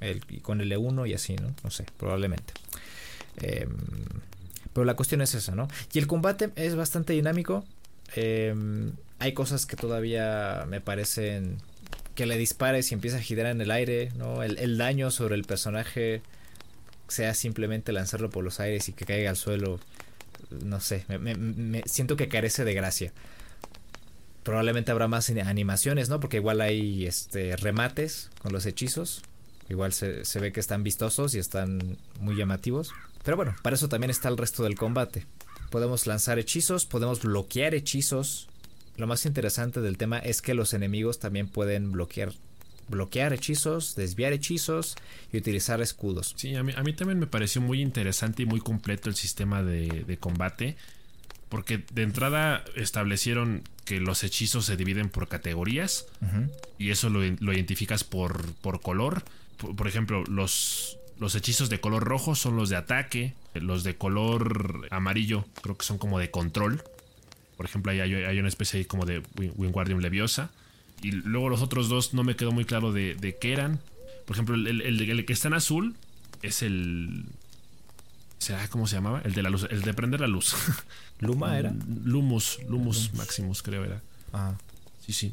el, 0.00 0.24
con 0.42 0.60
L1 0.60 1.08
y 1.08 1.14
así, 1.14 1.36
¿no? 1.36 1.54
No 1.62 1.70
sé, 1.70 1.86
probablemente. 1.96 2.52
Em, 3.36 3.70
pero 4.72 4.84
la 4.84 4.94
cuestión 4.94 5.20
es 5.22 5.34
esa, 5.34 5.54
¿no? 5.54 5.68
Y 5.92 5.98
el 5.98 6.06
combate 6.06 6.50
es 6.56 6.76
bastante 6.76 7.12
dinámico. 7.12 7.64
Em, 8.14 8.92
hay 9.18 9.32
cosas 9.32 9.66
que 9.66 9.76
todavía 9.76 10.66
me 10.68 10.80
parecen 10.80 11.58
que 12.18 12.26
le 12.26 12.36
dispares 12.36 12.90
y 12.90 12.94
empieza 12.94 13.18
a 13.18 13.20
girar 13.20 13.46
en 13.46 13.60
el 13.60 13.70
aire, 13.70 14.10
¿no? 14.16 14.42
El, 14.42 14.76
daño 14.76 15.10
sobre 15.10 15.36
el 15.36 15.44
personaje 15.44 16.20
sea 17.06 17.32
simplemente 17.32 17.92
lanzarlo 17.92 18.28
por 18.28 18.42
los 18.42 18.58
aires 18.58 18.88
y 18.88 18.92
que 18.92 19.04
caiga 19.04 19.30
al 19.30 19.36
suelo. 19.36 19.78
No 20.50 20.80
sé, 20.80 21.04
me 21.08 21.82
siento 21.86 22.16
que 22.16 22.28
carece 22.28 22.64
de 22.64 22.74
gracia 22.74 23.12
probablemente 24.48 24.90
habrá 24.90 25.08
más 25.08 25.28
animaciones, 25.28 26.08
¿no? 26.08 26.20
Porque 26.20 26.38
igual 26.38 26.62
hay 26.62 27.04
este 27.06 27.54
remates 27.56 28.30
con 28.40 28.50
los 28.50 28.64
hechizos. 28.64 29.20
Igual 29.68 29.92
se, 29.92 30.22
ve 30.40 30.52
que 30.52 30.60
están 30.60 30.82
vistosos 30.82 31.34
y 31.34 31.38
están 31.38 31.98
muy 32.18 32.34
llamativos. 32.34 32.92
Pero 33.24 33.36
bueno, 33.36 33.54
para 33.62 33.76
eso 33.76 33.90
también 33.90 34.10
está 34.10 34.30
el 34.30 34.38
resto 34.38 34.62
del 34.62 34.74
combate. 34.74 35.26
Podemos 35.68 36.06
lanzar 36.06 36.38
hechizos, 36.38 36.86
podemos 36.86 37.20
bloquear 37.20 37.74
hechizos. 37.74 38.48
Lo 38.98 39.06
más 39.06 39.24
interesante 39.24 39.80
del 39.80 39.96
tema 39.96 40.18
es 40.18 40.42
que 40.42 40.54
los 40.54 40.74
enemigos 40.74 41.18
también 41.18 41.48
pueden 41.48 41.92
bloquear 41.92 42.32
bloquear 42.88 43.32
hechizos, 43.32 43.94
desviar 43.94 44.32
hechizos 44.32 44.96
y 45.32 45.36
utilizar 45.36 45.80
escudos. 45.80 46.34
Sí, 46.36 46.54
a 46.56 46.62
mí, 46.62 46.72
a 46.74 46.82
mí 46.82 46.92
también 46.94 47.18
me 47.18 47.26
pareció 47.26 47.60
muy 47.60 47.80
interesante 47.80 48.42
y 48.42 48.46
muy 48.46 48.60
completo 48.60 49.08
el 49.08 49.14
sistema 49.14 49.62
de, 49.62 50.04
de 50.06 50.16
combate. 50.16 50.76
Porque 51.48 51.84
de 51.92 52.02
entrada 52.02 52.64
establecieron 52.76 53.62
que 53.84 54.00
los 54.00 54.22
hechizos 54.24 54.66
se 54.66 54.76
dividen 54.76 55.08
por 55.08 55.28
categorías. 55.28 56.06
Y 56.78 56.90
eso 56.90 57.08
lo, 57.08 57.20
lo 57.20 57.52
identificas 57.52 58.04
por, 58.04 58.52
por 58.54 58.80
color. 58.80 59.22
Por, 59.56 59.74
por, 59.74 59.88
ejemplo, 59.88 60.24
los, 60.24 60.98
los 61.18 61.34
hechizos 61.34 61.70
de 61.70 61.80
color 61.80 62.04
rojo 62.04 62.34
son 62.34 62.56
los 62.56 62.68
de 62.68 62.76
ataque. 62.76 63.34
Los 63.54 63.82
de 63.82 63.96
color 63.96 64.88
amarillo 64.90 65.46
creo 65.62 65.76
que 65.78 65.86
son 65.86 65.98
como 65.98 66.18
de 66.18 66.30
control. 66.30 66.82
Por 67.58 67.66
ejemplo, 67.66 67.90
hay, 67.90 68.00
hay 68.00 68.38
una 68.38 68.46
especie 68.46 68.86
como 68.86 69.04
de 69.04 69.20
Wingardium 69.56 69.98
Leviosa. 69.98 70.52
Y 71.02 71.10
luego 71.10 71.48
los 71.48 71.60
otros 71.60 71.88
dos 71.88 72.14
no 72.14 72.22
me 72.22 72.36
quedó 72.36 72.52
muy 72.52 72.64
claro 72.64 72.92
de, 72.92 73.16
de 73.16 73.36
qué 73.36 73.52
eran. 73.52 73.80
Por 74.26 74.36
ejemplo, 74.36 74.54
el, 74.54 74.80
el, 74.80 75.10
el, 75.10 75.24
que 75.24 75.32
está 75.32 75.48
en 75.48 75.54
azul 75.54 75.96
es 76.42 76.62
el. 76.62 77.24
¿Será 78.38 78.68
cómo 78.68 78.86
se 78.86 78.94
llamaba? 78.94 79.22
El 79.24 79.34
de 79.34 79.42
la 79.42 79.50
luz, 79.50 79.66
el 79.70 79.82
de 79.82 79.92
prender 79.92 80.20
la 80.20 80.28
luz. 80.28 80.54
¿Luma 81.18 81.58
era? 81.58 81.74
Lumus, 82.04 82.60
Lumus 82.68 83.12
Maximus, 83.14 83.64
creo 83.64 83.84
era. 83.84 84.02
Ah. 84.32 84.54
Sí, 85.04 85.12
sí. 85.12 85.32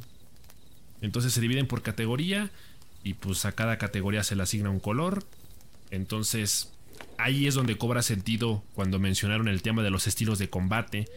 Entonces 1.02 1.32
se 1.32 1.42
dividen 1.42 1.68
por 1.68 1.84
categoría. 1.84 2.50
Y 3.04 3.14
pues 3.14 3.46
a 3.46 3.52
cada 3.52 3.78
categoría 3.78 4.24
se 4.24 4.36
le 4.36 4.42
asigna 4.42 4.72
un 4.72 4.80
color. 4.80 5.24
Entonces, 5.92 6.72
ahí 7.20 7.46
es 7.46 7.54
donde 7.54 7.78
cobra 7.78 8.02
sentido 8.02 8.64
cuando 8.74 8.98
mencionaron 8.98 9.48
el 9.48 9.62
tema 9.62 9.84
de 9.84 9.92
los 9.92 10.08
estilos 10.08 10.40
de 10.40 10.50
combate. 10.50 11.08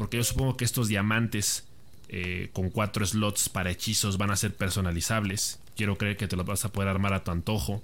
Porque 0.00 0.16
yo 0.16 0.24
supongo 0.24 0.56
que 0.56 0.64
estos 0.64 0.88
diamantes 0.88 1.64
eh, 2.08 2.48
con 2.54 2.70
cuatro 2.70 3.04
slots 3.04 3.50
para 3.50 3.70
hechizos 3.70 4.16
van 4.16 4.30
a 4.30 4.36
ser 4.36 4.54
personalizables. 4.54 5.60
Quiero 5.76 5.98
creer 5.98 6.16
que 6.16 6.26
te 6.26 6.36
los 6.36 6.46
vas 6.46 6.64
a 6.64 6.72
poder 6.72 6.88
armar 6.88 7.12
a 7.12 7.22
tu 7.22 7.30
antojo. 7.32 7.82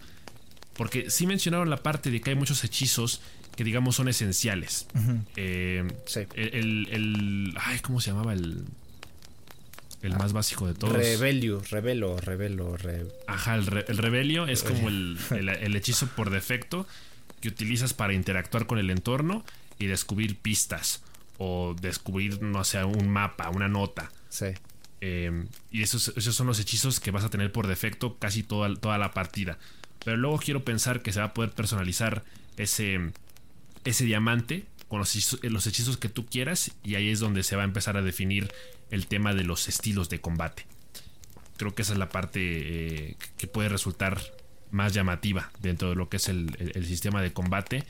Porque 0.79 1.11
sí 1.11 1.26
mencionaron 1.26 1.68
la 1.68 1.76
parte 1.76 2.11
de 2.11 2.22
que 2.22 2.31
hay 2.31 2.37
muchos 2.37 2.64
hechizos 2.64 3.20
que 3.55 3.64
digamos 3.64 3.96
son 3.96 4.09
esenciales. 4.09 4.87
Uh 4.94 4.98
-huh. 4.98 5.24
eh, 5.37 5.85
Sí. 6.07 6.20
el, 6.37 6.88
el, 6.90 7.55
Ay, 7.61 7.81
¿cómo 7.81 8.00
se 8.00 8.12
llamaba? 8.12 8.33
El. 8.33 8.64
El 10.00 10.16
más 10.16 10.33
básico 10.33 10.66
de 10.66 10.72
todos. 10.72 10.94
Rebelio, 10.94 11.61
revelo, 11.70 12.16
revelo, 12.18 12.79
re... 12.79 13.05
Ajá, 13.26 13.57
el, 13.57 13.66
re, 13.66 13.85
el 13.88 13.98
rebelio 13.98 14.46
es 14.46 14.62
como 14.62 14.88
el, 14.88 15.18
el 15.31 15.76
hechizo 15.76 16.07
por 16.16 16.31
defecto 16.31 16.87
que 17.42 17.48
utilizas 17.48 17.92
para 17.92 18.14
interactuar 18.14 18.66
con 18.66 18.79
el 18.79 18.88
entorno 18.88 19.44
y 19.79 19.85
descubrir 19.85 20.38
pistas 20.38 21.02
o 21.38 21.75
descubrir, 21.81 22.42
no 22.42 22.64
sé, 22.64 22.83
un 22.85 23.09
mapa, 23.09 23.51
una 23.51 23.68
nota. 23.68 24.11
Sí. 24.29 24.46
Eh, 25.01 25.46
y 25.70 25.83
esos, 25.83 26.12
esos, 26.16 26.35
son 26.35 26.46
los 26.46 26.59
hechizos 26.59 27.01
que 27.01 27.11
vas 27.11 27.25
a 27.25 27.31
tener 27.31 27.53
por 27.53 27.66
defecto 27.66 28.18
casi 28.18 28.42
toda, 28.42 28.75
toda, 28.77 28.99
la 28.99 29.12
partida. 29.12 29.59
Pero 30.05 30.16
luego 30.16 30.38
quiero 30.38 30.64
pensar 30.64 31.03
que 31.03 31.12
se 31.12 31.20
va 31.20 31.27
a 31.27 31.35
poder 31.35 31.53
personalizar 31.53 32.25
ese, 32.57 33.12
ese 33.85 34.05
diamante 34.05 34.66
con 34.88 35.01
los 35.01 35.11
hechizos, 35.11 35.42
los 35.42 35.66
hechizos, 35.66 35.96
que 35.96 36.09
tú 36.09 36.27
quieras 36.27 36.70
y 36.83 36.94
ahí 36.94 37.11
es 37.11 37.20
donde 37.20 37.42
se 37.42 37.57
va 37.57 37.62
a 37.62 37.66
empezar 37.66 37.96
a 37.96 38.03
definir 38.03 38.53
el 38.90 39.07
tema 39.07 39.35
de 39.35 39.44
los 39.44 39.68
estilos 39.68 40.09
de 40.09 40.20
combate. 40.20 40.66
Creo 41.57 41.75
que 41.75 41.83
esa 41.83 41.92
es 41.92 41.99
la 41.99 42.09
parte 42.09 42.40
eh, 42.40 43.16
que 43.37 43.46
puede 43.46 43.68
resultar 43.68 44.20
más 44.70 44.94
llamativa 44.94 45.51
dentro 45.61 45.90
de 45.90 45.96
lo 45.96 46.09
que 46.09 46.18
es 46.18 46.29
el, 46.29 46.55
el, 46.59 46.72
el 46.75 46.87
sistema 46.87 47.20
de 47.22 47.33
combate 47.33 47.85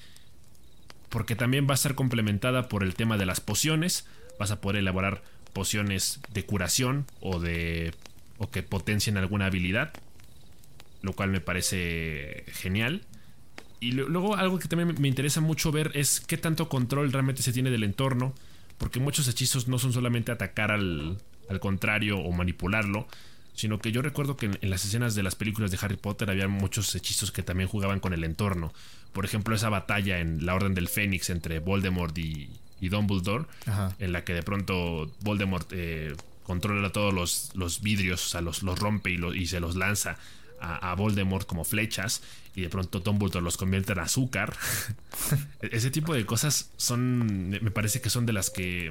porque 1.09 1.37
también 1.37 1.67
va 1.67 1.73
a 1.73 1.75
estar 1.75 1.95
complementada 1.95 2.69
por 2.69 2.83
el 2.83 2.95
tema 2.95 3.17
de 3.17 3.27
las 3.27 3.41
pociones. 3.41 4.07
Vas 4.39 4.51
a 4.51 4.61
poder 4.61 4.81
elaborar 4.81 5.23
pociones 5.53 6.21
de 6.33 6.45
curación 6.45 7.07
o 7.21 7.41
de 7.41 7.95
o 8.39 8.51
que 8.51 8.63
potencien 8.63 9.17
alguna 9.17 9.47
habilidad, 9.47 9.93
lo 11.03 11.15
cual 11.15 11.31
me 11.31 11.41
parece 11.41 12.45
genial. 12.49 13.03
Y 13.81 13.93
luego 13.93 14.37
algo 14.37 14.59
que 14.59 14.69
también 14.69 14.95
me 15.01 15.09
interesa 15.09 15.41
mucho 15.41 15.73
ver 15.73 15.91
es 15.95 16.21
qué 16.21 16.37
tanto 16.37 16.69
control 16.69 17.13
realmente 17.13 17.43
se 17.43 17.53
tiene 17.53 17.71
del 17.71 17.85
entorno, 17.85 18.35
porque 18.79 19.01
muchos 19.01 19.29
hechizos 19.29 19.69
no 19.69 19.79
son 19.79 19.93
solamente 19.93 20.33
atacar 20.33 20.71
al, 20.71 21.19
al 21.49 21.61
contrario 21.61 22.19
o 22.19 22.33
manipularlo, 22.33 23.07
sino 23.57 23.81
que 23.81 23.91
yo 23.91 24.03
recuerdo 24.03 24.37
que 24.37 24.47
en, 24.47 24.59
en, 24.61 24.71
las 24.71 24.85
escenas 24.85 25.15
de 25.15 25.23
las 25.23 25.35
películas 25.35 25.71
de 25.71 25.79
Harry 25.81 25.97
Potter 25.97 26.31
había 26.31 26.47
muchos 26.47 26.95
hechizos 26.95 27.33
que 27.33 27.43
también 27.43 27.69
jugaban 27.69 28.01
con 28.01 28.13
el 28.13 28.23
entorno. 28.23 28.73
Por 29.13 29.25
ejemplo, 29.25 29.57
esa 29.57 29.71
batalla 29.71 30.21
en 30.21 30.45
la 30.45 30.55
Orden 30.55 30.75
del 30.75 30.89
Fénix 30.89 31.31
entre 31.31 31.59
Voldemort 31.59 32.17
y, 32.19 32.51
y 32.81 32.89
Dumbledore, 32.91 33.47
Ajá. 33.67 33.97
en 33.99 34.13
la 34.13 34.25
que 34.25 34.35
de 34.35 34.43
pronto 34.43 35.11
Voldemort 35.21 35.69
eh, 35.73 36.15
controla 36.43 36.91
todos 36.91 37.13
los, 37.13 37.51
los, 37.55 37.81
vidrios, 37.81 38.27
o 38.27 38.29
sea, 38.29 38.41
los, 38.43 38.63
los 38.63 38.79
rompe 38.79 39.11
y, 39.11 39.17
lo, 39.17 39.35
y, 39.35 39.47
se 39.47 39.59
los 39.59 39.75
lanza 39.75 40.19
a, 40.61 40.91
a, 40.91 40.95
Voldemort 40.95 41.47
como 41.47 41.65
flechas, 41.65 42.23
y 42.55 42.61
de 42.61 42.69
pronto 42.69 43.01
Dumbledore 43.01 43.43
los 43.43 43.57
convierte 43.57 43.93
en 43.93 44.01
azúcar. 44.01 44.55
Ese 45.61 45.91
tipo 45.91 46.15
de 46.15 46.27
cosas 46.27 46.71
son, 46.77 47.49
me 47.49 47.71
parece 47.71 48.01
que 48.01 48.11
son 48.11 48.27
de 48.27 48.33
las 48.35 48.51
que 48.51 48.91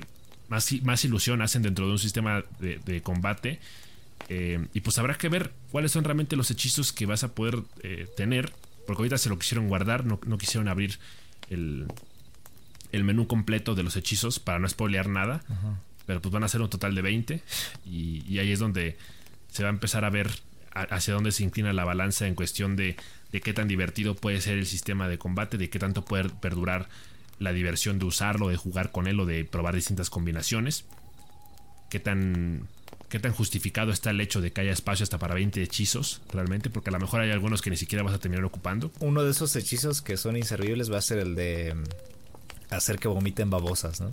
más, 0.50 0.72
más 0.84 1.06
ilusión 1.06 1.42
hacen 1.42 1.62
dentro 1.62 1.86
de 1.86 1.92
un 1.92 2.00
sistema 2.00 2.44
de, 2.60 2.80
de 2.80 3.02
combate. 3.02 3.60
Eh, 4.30 4.68
y 4.74 4.82
pues 4.82 4.98
habrá 4.98 5.18
que 5.18 5.30
ver 5.30 5.52
cuáles 5.72 5.92
son 5.92 6.04
realmente 6.04 6.36
los 6.36 6.50
hechizos 6.52 6.92
que 6.92 7.06
vas 7.06 7.24
a 7.24 7.34
poder 7.34 7.62
eh, 7.84 8.08
tener. 8.16 8.52
Porque 8.88 9.02
ahorita 9.02 9.18
se 9.18 9.30
lo 9.30 9.40
quisieron 9.40 9.68
guardar, 9.68 10.06
no, 10.06 10.20
no 10.26 10.38
quisieron 10.38 10.68
abrir 10.68 11.00
el, 11.50 11.88
el, 12.92 13.04
menú 13.04 13.28
completo 13.28 13.74
de 13.74 13.84
los 13.84 13.96
hechizos 13.96 14.40
para 14.40 14.60
no 14.60 14.70
spoilear 14.70 15.10
nada. 15.10 15.44
Pero 16.06 16.22
pues 16.22 16.32
van 16.32 16.44
a 16.44 16.48
ser 16.48 16.62
un 16.62 16.70
total 16.70 16.94
de 16.94 17.02
20. 17.02 17.42
Y, 17.86 18.24
y, 18.28 18.40
ahí 18.40 18.52
es 18.52 18.60
donde 18.60 18.98
se 19.52 19.64
va 19.64 19.70
a 19.70 19.74
empezar 19.74 20.06
a 20.06 20.10
ver 20.10 20.30
hacia 20.72 21.14
dónde 21.14 21.32
se 21.32 21.44
inclina 21.44 21.74
la 21.74 21.86
balanza 21.86 22.28
en 22.28 22.36
cuestión 22.36 22.76
de, 22.76 22.98
de 23.32 23.42
qué 23.42 23.54
tan 23.54 23.68
divertido 23.68 24.14
puede 24.16 24.42
ser 24.42 24.58
el 24.58 24.66
sistema 24.66 25.08
de 25.08 25.18
combate, 25.18 25.58
de 25.58 25.70
qué 25.70 25.80
tanto 25.80 26.06
puede 26.06 26.30
perdurar 26.30 26.90
la 27.40 27.54
diversión 27.54 28.00
de 28.00 28.06
usarlo, 28.06 28.50
de 28.50 28.58
jugar 28.58 28.92
con 28.92 29.08
él 29.08 29.20
o 29.20 29.26
de 29.26 29.46
probar 29.46 29.76
distintas 29.76 30.10
combinaciones. 30.10 30.86
Qué 31.90 32.00
tan 32.00 32.68
qué 33.10 33.20
tan 33.20 33.34
justificado 33.34 33.92
está 33.92 34.10
el 34.10 34.22
hecho 34.22 34.42
de 34.42 34.52
que 34.52 34.62
haya 34.62 34.72
espacio 34.72 35.04
hasta 35.04 35.20
para 35.20 35.36
20 35.36 35.62
hechizos 35.62 36.22
realmente, 36.32 36.70
porque 36.70 36.90
a 36.90 36.94
lo 36.94 37.00
mejor 37.00 37.22
hay 37.22 37.32
algunos 37.32 37.62
que 37.62 37.70
ni 37.70 37.78
siquiera 37.78 38.04
vas 38.04 38.14
a 38.14 38.20
terminar 38.20 38.46
ocupando. 38.46 38.92
Uno 39.00 39.24
de 39.24 39.32
esos 39.32 39.56
hechizos 39.56 40.02
que 40.02 40.18
son 40.18 40.38
inservibles 40.38 40.92
va 40.92 40.98
a 40.98 41.02
ser 41.02 41.20
el 41.20 41.36
de 41.36 41.76
mm, 41.76 42.74
hacer 42.74 43.00
que 43.00 43.08
vomiten 43.08 43.50
babosas, 43.50 44.02
¿no? 44.02 44.12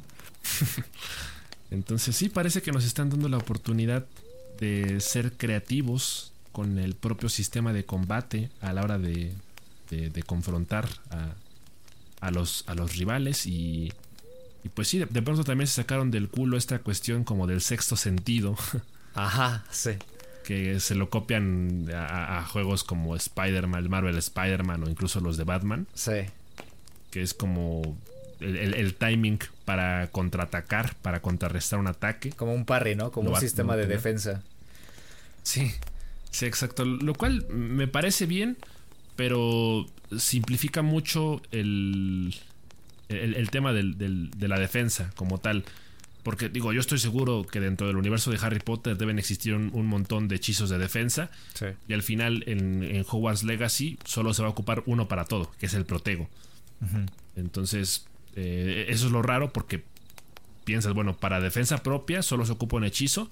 Entonces 1.71 2.15
sí, 2.15 2.29
parece 2.29 2.61
que 2.61 2.73
nos 2.73 2.85
están 2.85 3.09
dando 3.09 3.29
la 3.29 3.39
oportunidad 3.39 4.05
de 4.61 5.01
ser 5.01 5.33
creativos 5.33 6.33
con 6.53 6.79
el 6.79 6.95
propio 6.95 7.31
sistema 7.31 7.73
de 7.73 7.85
combate 7.85 8.51
a 8.61 8.75
la 8.75 8.83
hora 8.83 8.99
de, 8.99 9.33
de, 9.91 10.11
de 10.11 10.23
confrontar 10.23 10.87
a, 11.11 11.35
a, 12.21 12.31
los, 12.31 12.65
a 12.67 12.75
los 12.75 12.97
rivales 12.97 13.47
y 13.47 13.91
y 14.64 14.68
pues 14.68 14.88
sí, 14.88 14.98
de, 14.98 15.07
de, 15.07 15.22
pronto 15.22 15.44
también 15.44 15.66
se 15.66 15.75
sacaron 15.75 16.11
del 16.11 16.29
culo 16.29 16.57
esta 16.57 16.79
cuestión 16.79 17.25
como 17.25 17.46
del 17.46 17.61
sexto 17.61 17.96
sentido. 17.96 18.57
Ajá, 19.14 19.64
sí. 19.70 19.92
Que 20.44 20.81
se 20.81 20.94
lo 20.94 21.11
copian 21.11 21.88
a, 21.94 22.38
a 22.38 22.44
juegos 22.44 22.85
como 22.85 23.16
Spider-Man, 23.16 23.88
Marvel 23.88 24.16
Spider-Man 24.16 24.85
o 24.85 24.90
incluso 24.90 25.20
los 25.20 25.37
de 25.37 25.44
Batman. 25.44 25.87
Sí. 25.94 26.25
Que 27.11 27.22
es 27.22 27.35
como 27.35 27.96
el, 28.40 28.57
el, 28.57 28.75
el, 28.75 28.94
timing 28.94 29.38
para 29.64 30.09
contraatacar, 30.09 30.94
para 30.96 31.20
contrarrestar 31.20 31.79
un 31.79 31.87
ataque. 31.87 32.31
Como 32.31 32.55
un 32.55 32.64
parry, 32.64 32.94
¿no? 32.94 33.12
Como 33.12 33.31
lo 33.31 33.35
un 33.35 33.40
sistema 33.40 33.77
de 33.77 33.87
defensa. 33.87 34.42
Sí, 35.42 35.72
sí, 36.31 36.46
exacto. 36.46 36.85
Lo 36.85 37.14
cual 37.14 37.46
me 37.48 37.88
parece 37.88 38.27
bien, 38.27 38.57
pero 39.16 39.87
simplifica 40.16 40.83
mucho 40.83 41.42
el, 41.51 42.35
el, 43.12 43.35
el 43.35 43.51
tema 43.51 43.72
del, 43.72 43.98
del, 43.98 44.31
de 44.31 44.48
la 44.48 44.59
defensa 44.59 45.11
como 45.16 45.38
tal. 45.38 45.64
Porque 46.22 46.48
digo, 46.48 46.72
yo 46.72 46.81
estoy 46.81 46.98
seguro 46.98 47.44
que 47.44 47.59
dentro 47.59 47.88
del 47.88 47.96
universo 47.96 48.31
de 48.31 48.38
Harry 48.40 48.61
Potter 48.61 48.96
deben 48.96 49.18
existir 49.18 49.55
un, 49.55 49.70
un 49.72 49.87
montón 49.87 50.29
de 50.29 50.37
hechizos 50.37 50.70
de 50.70 50.79
defensa. 50.79 51.31
Sí. 51.55 51.66
Y 51.88 51.94
al 51.94 52.03
final 52.03 52.44
en, 52.46 52.85
en, 52.85 53.05
Hogwarts 53.09 53.42
Legacy 53.42 53.98
solo 54.05 54.33
se 54.33 54.42
va 54.42 54.48
a 54.48 54.53
ocupar 54.53 54.85
uno 54.87 55.09
para 55.09 55.25
todo, 55.25 55.51
que 55.59 55.66
es 55.66 55.75
el 55.75 55.85
protego. 55.85 56.29
Uh 56.81 56.85
-huh. 56.85 57.11
Entonces, 57.37 58.07
eh, 58.37 58.87
eso 58.88 59.07
es 59.07 59.12
lo 59.12 59.20
raro 59.22 59.53
porque 59.53 59.83
piensas, 60.64 60.92
bueno, 60.94 61.16
para 61.16 61.40
defensa 61.40 61.83
propia 61.83 62.22
solo 62.22 62.46
se 62.46 62.53
ocupa 62.53 62.77
un 62.77 62.85
hechizo. 62.85 63.29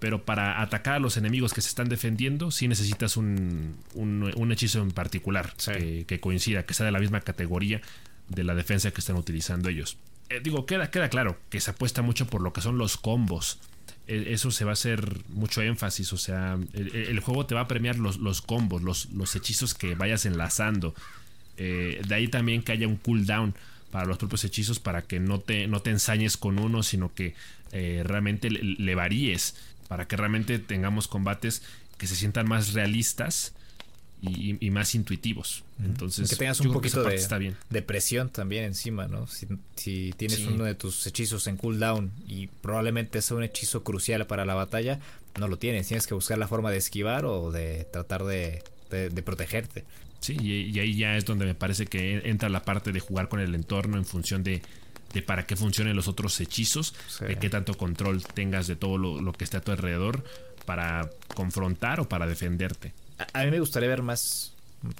Pero 0.00 0.24
para 0.26 0.60
atacar 0.60 0.96
a 0.96 0.98
los 0.98 1.16
enemigos 1.16 1.54
que 1.54 1.62
se 1.62 1.68
están 1.68 1.88
defendiendo, 1.88 2.50
sí 2.50 2.68
necesitas 2.68 3.16
un, 3.16 3.76
un, 3.94 4.30
un 4.36 4.52
hechizo 4.52 4.82
en 4.82 4.90
particular 4.90 5.54
sí. 5.56 5.72
que, 5.72 6.04
que 6.06 6.20
coincida, 6.20 6.66
que 6.66 6.74
sea 6.74 6.84
de 6.84 6.92
la 6.92 6.98
misma 6.98 7.22
categoría 7.22 7.80
de 8.28 8.44
la 8.44 8.54
defensa 8.54 8.90
que 8.90 9.00
están 9.00 9.16
utilizando 9.16 9.68
ellos. 9.68 9.96
Eh, 10.30 10.40
digo, 10.42 10.66
queda, 10.66 10.90
queda 10.90 11.08
claro 11.08 11.38
que 11.50 11.60
se 11.60 11.70
apuesta 11.70 12.02
mucho 12.02 12.26
por 12.26 12.40
lo 12.40 12.52
que 12.52 12.60
son 12.60 12.78
los 12.78 12.96
combos. 12.96 13.58
Eh, 14.06 14.26
eso 14.28 14.50
se 14.50 14.64
va 14.64 14.72
a 14.72 14.74
hacer 14.74 15.22
mucho 15.28 15.62
énfasis. 15.62 16.12
O 16.12 16.16
sea, 16.16 16.58
el, 16.72 17.20
juego 17.20 17.46
te 17.46 17.54
va 17.54 17.62
a 17.62 17.68
premiar 17.68 17.96
los, 17.96 18.18
los 18.18 18.42
combos, 18.42 18.82
los, 18.82 19.06
los, 19.12 19.34
hechizos 19.36 19.74
que 19.74 19.94
vayas 19.94 20.26
enlazando. 20.26 20.94
Eh, 21.56 22.02
de 22.06 22.14
ahí 22.14 22.28
también 22.28 22.62
que 22.62 22.72
haya 22.72 22.88
un 22.88 22.96
cooldown 22.96 23.54
para 23.90 24.06
los 24.06 24.18
propios 24.18 24.44
hechizos 24.44 24.80
para 24.80 25.02
que 25.02 25.20
no 25.20 25.38
te, 25.38 25.68
no 25.68 25.80
te 25.80 25.90
ensañes 25.90 26.36
con 26.36 26.58
uno, 26.58 26.82
sino 26.82 27.14
que 27.14 27.34
eh, 27.72 28.02
realmente 28.04 28.50
le, 28.50 28.94
varíes. 28.94 29.56
Para 29.88 30.08
que 30.08 30.16
realmente 30.16 30.58
tengamos 30.58 31.08
combates 31.08 31.62
que 31.98 32.06
se 32.06 32.16
sientan 32.16 32.48
más 32.48 32.72
realistas 32.72 33.54
y, 34.30 34.70
más 34.70 34.94
intuitivos. 34.94 35.64
Entonces, 35.82 36.30
que 36.30 36.36
tengas 36.36 36.60
un 36.60 36.72
poquito 36.72 37.02
de, 37.02 37.14
está 37.14 37.38
bien. 37.38 37.56
de 37.70 37.82
presión 37.82 38.30
también 38.30 38.64
encima, 38.64 39.06
¿no? 39.06 39.26
Si, 39.26 40.12
tienes 40.16 40.40
uno 40.46 40.64
de 40.64 40.74
tus 40.74 41.06
hechizos 41.06 41.46
en 41.46 41.56
cooldown 41.56 42.12
y 42.26 42.46
probablemente 42.46 43.20
sea 43.22 43.36
un 43.36 43.42
hechizo 43.42 43.84
crucial 43.84 44.26
para 44.26 44.44
la 44.44 44.54
batalla, 44.54 45.00
no 45.38 45.48
lo 45.48 45.58
tienes. 45.58 45.88
Tienes 45.88 46.06
que 46.06 46.14
buscar 46.14 46.38
la 46.38 46.48
forma 46.48 46.70
de 46.70 46.78
esquivar 46.78 47.24
o 47.24 47.50
de 47.50 47.86
tratar 47.92 48.24
de, 48.24 48.62
protegerte. 49.24 49.84
Sí, 50.20 50.36
y, 50.40 50.78
ahí 50.78 50.96
ya 50.96 51.16
es 51.16 51.24
donde 51.24 51.44
me 51.44 51.54
parece 51.54 51.86
que 51.86 52.22
entra 52.28 52.48
la 52.48 52.62
parte 52.62 52.92
de 52.92 53.00
jugar 53.00 53.28
con 53.28 53.40
el 53.40 53.54
entorno 53.54 53.96
en 53.96 54.04
función 54.04 54.42
de, 54.42 54.62
para 55.26 55.46
qué 55.46 55.56
funcionen 55.56 55.96
los 55.96 56.08
otros 56.08 56.40
hechizos, 56.40 56.94
de 57.20 57.36
qué 57.36 57.50
tanto 57.50 57.74
control 57.74 58.24
tengas 58.24 58.66
de 58.66 58.76
todo 58.76 58.96
lo, 58.96 59.20
lo 59.20 59.32
que 59.32 59.44
está 59.44 59.58
a 59.58 59.60
tu 59.60 59.72
alrededor 59.72 60.24
para 60.64 61.10
confrontar 61.34 62.00
o 62.00 62.08
para 62.08 62.26
defenderte 62.26 62.94
a, 63.32 63.44
mí 63.44 63.50
me 63.50 63.60
gustaría 63.60 63.88
ver 63.88 64.02
más, 64.02 64.52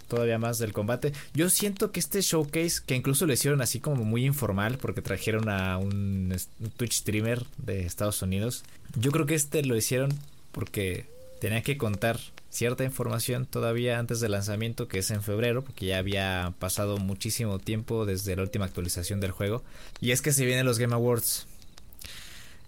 todavía 0.09 0.39
más 0.39 0.59
del 0.59 0.73
combate. 0.73 1.13
Yo 1.35 1.51
siento 1.51 1.93
que 1.93 2.01
este 2.01 2.21
showcase, 2.21 2.81
que 2.85 2.95
incluso 2.95 3.27
lo 3.27 3.33
hicieron 3.33 3.61
así 3.61 3.81
como 3.81 4.05
muy 4.05 4.25
informal, 4.25 4.79
porque 4.79 5.03
trajeron 5.03 5.49
a 5.49 5.79
un, 5.79 6.35
Twitch 6.77 6.99
streamer 6.99 7.45
de 7.59 7.87
Estados 7.87 8.23
Unidos. 8.23 8.65
Yo 8.97 9.11
creo 9.11 9.27
que 9.27 9.35
este 9.35 9.65
lo 9.65 9.77
hicieron 9.77 10.11
porque 10.53 11.07
tenía 11.41 11.63
que 11.63 11.77
contar 11.77 12.19
cierta 12.51 12.85
información 12.85 13.47
todavía 13.47 13.99
antes 13.99 14.21
del 14.21 14.33
lanzamiento, 14.33 14.87
que 14.87 15.01
es 15.01 15.11
en 15.11 15.23
febrero, 15.23 15.65
porque 15.65 15.87
ya 15.87 15.99
había 15.99 16.55
pasado 16.61 16.99
muchísimo 16.99 17.59
tiempo 17.59 18.07
desde 18.07 18.37
la 18.37 18.43
última 18.43 18.65
actualización 18.65 19.21
del 19.21 19.33
juego. 19.33 19.65
Y 20.01 20.13
es 20.13 20.23
que 20.23 20.33
se 20.33 20.45
vienen 20.45 20.65
los 20.65 20.79
Game 20.79 20.95
Awards. 20.95 21.47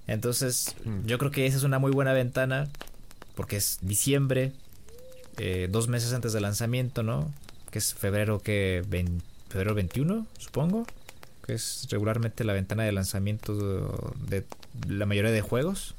Entonces, 0.09 0.75
mm. 0.85 1.07
yo 1.07 1.19
creo 1.19 1.31
que 1.31 1.47
esa 1.47 1.57
es 1.57 1.63
una 1.63 1.79
muy 1.79 1.93
buena 1.93 2.13
ventana, 2.13 2.69
porque 3.37 3.57
es 3.57 3.79
diciembre, 3.81 4.53
eh, 5.39 5.69
dos 5.71 5.89
meses 5.89 6.13
antes 6.13 6.33
del 6.33 6.43
lanzamiento, 6.43 7.03
¿no? 7.03 7.33
Que 7.71 7.79
es 7.79 7.95
febrero 7.95 8.41
que 8.41 8.85
febrero 9.49 9.75
21, 9.75 10.27
supongo, 10.39 10.87
que 11.45 11.55
es 11.55 11.87
regularmente 11.91 12.45
la 12.45 12.53
ventana 12.53 12.85
de 12.85 12.93
lanzamiento 12.93 14.15
de 14.29 14.45
la 14.89 15.07
mayoría 15.07 15.31
de 15.31 15.41
juegos. 15.41 15.95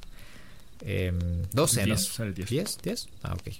12, 0.79 1.81
em, 1.81 1.89
¿no? 1.89 1.95
10. 2.33 2.77
10. 2.83 3.09
Ah, 3.23 3.33
ok. 3.33 3.53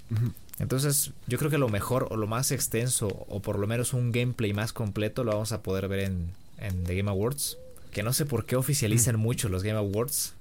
Entonces, 0.59 1.11
yo 1.27 1.37
creo 1.37 1.49
que 1.49 1.57
lo 1.57 1.69
mejor 1.69 2.07
o 2.11 2.15
lo 2.15 2.27
más 2.27 2.51
extenso 2.51 3.07
o 3.07 3.41
por 3.41 3.57
lo 3.57 3.67
menos 3.67 3.93
un 3.93 4.11
gameplay 4.11 4.53
más 4.53 4.73
completo 4.73 5.23
lo 5.23 5.31
vamos 5.31 5.51
a 5.51 5.61
poder 5.61 5.87
ver 5.87 6.01
en, 6.01 6.31
en 6.59 6.83
The 6.83 6.95
Game 6.95 7.09
Awards. 7.09 7.57
Que 7.91 8.03
no 8.03 8.13
sé 8.13 8.25
por 8.25 8.45
qué 8.45 8.55
oficializan 8.55 9.17
mucho 9.17 9.49
los 9.49 9.63
Game 9.63 9.77
Awards, 9.77 10.33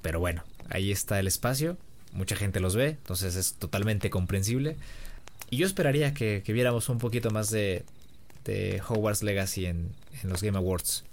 pero 0.00 0.20
bueno, 0.20 0.44
ahí 0.70 0.90
está 0.90 1.18
el 1.20 1.26
espacio 1.26 1.76
mucha 2.12 2.36
gente 2.36 2.60
los 2.60 2.76
ve, 2.76 2.88
entonces 2.88 3.36
es 3.36 3.54
totalmente 3.54 4.10
comprensible. 4.10 4.76
Y 5.50 5.58
yo 5.58 5.66
esperaría 5.66 6.14
que, 6.14 6.42
viéramos 6.46 6.88
un 6.88 6.98
poquito 6.98 7.30
más 7.30 7.50
de, 7.50 7.84
de 8.44 8.80
Hogwarts 8.86 9.22
Legacy 9.22 9.66
en, 9.66 9.92
los 10.22 10.42
Game 10.42 10.56
Awards 10.56 11.04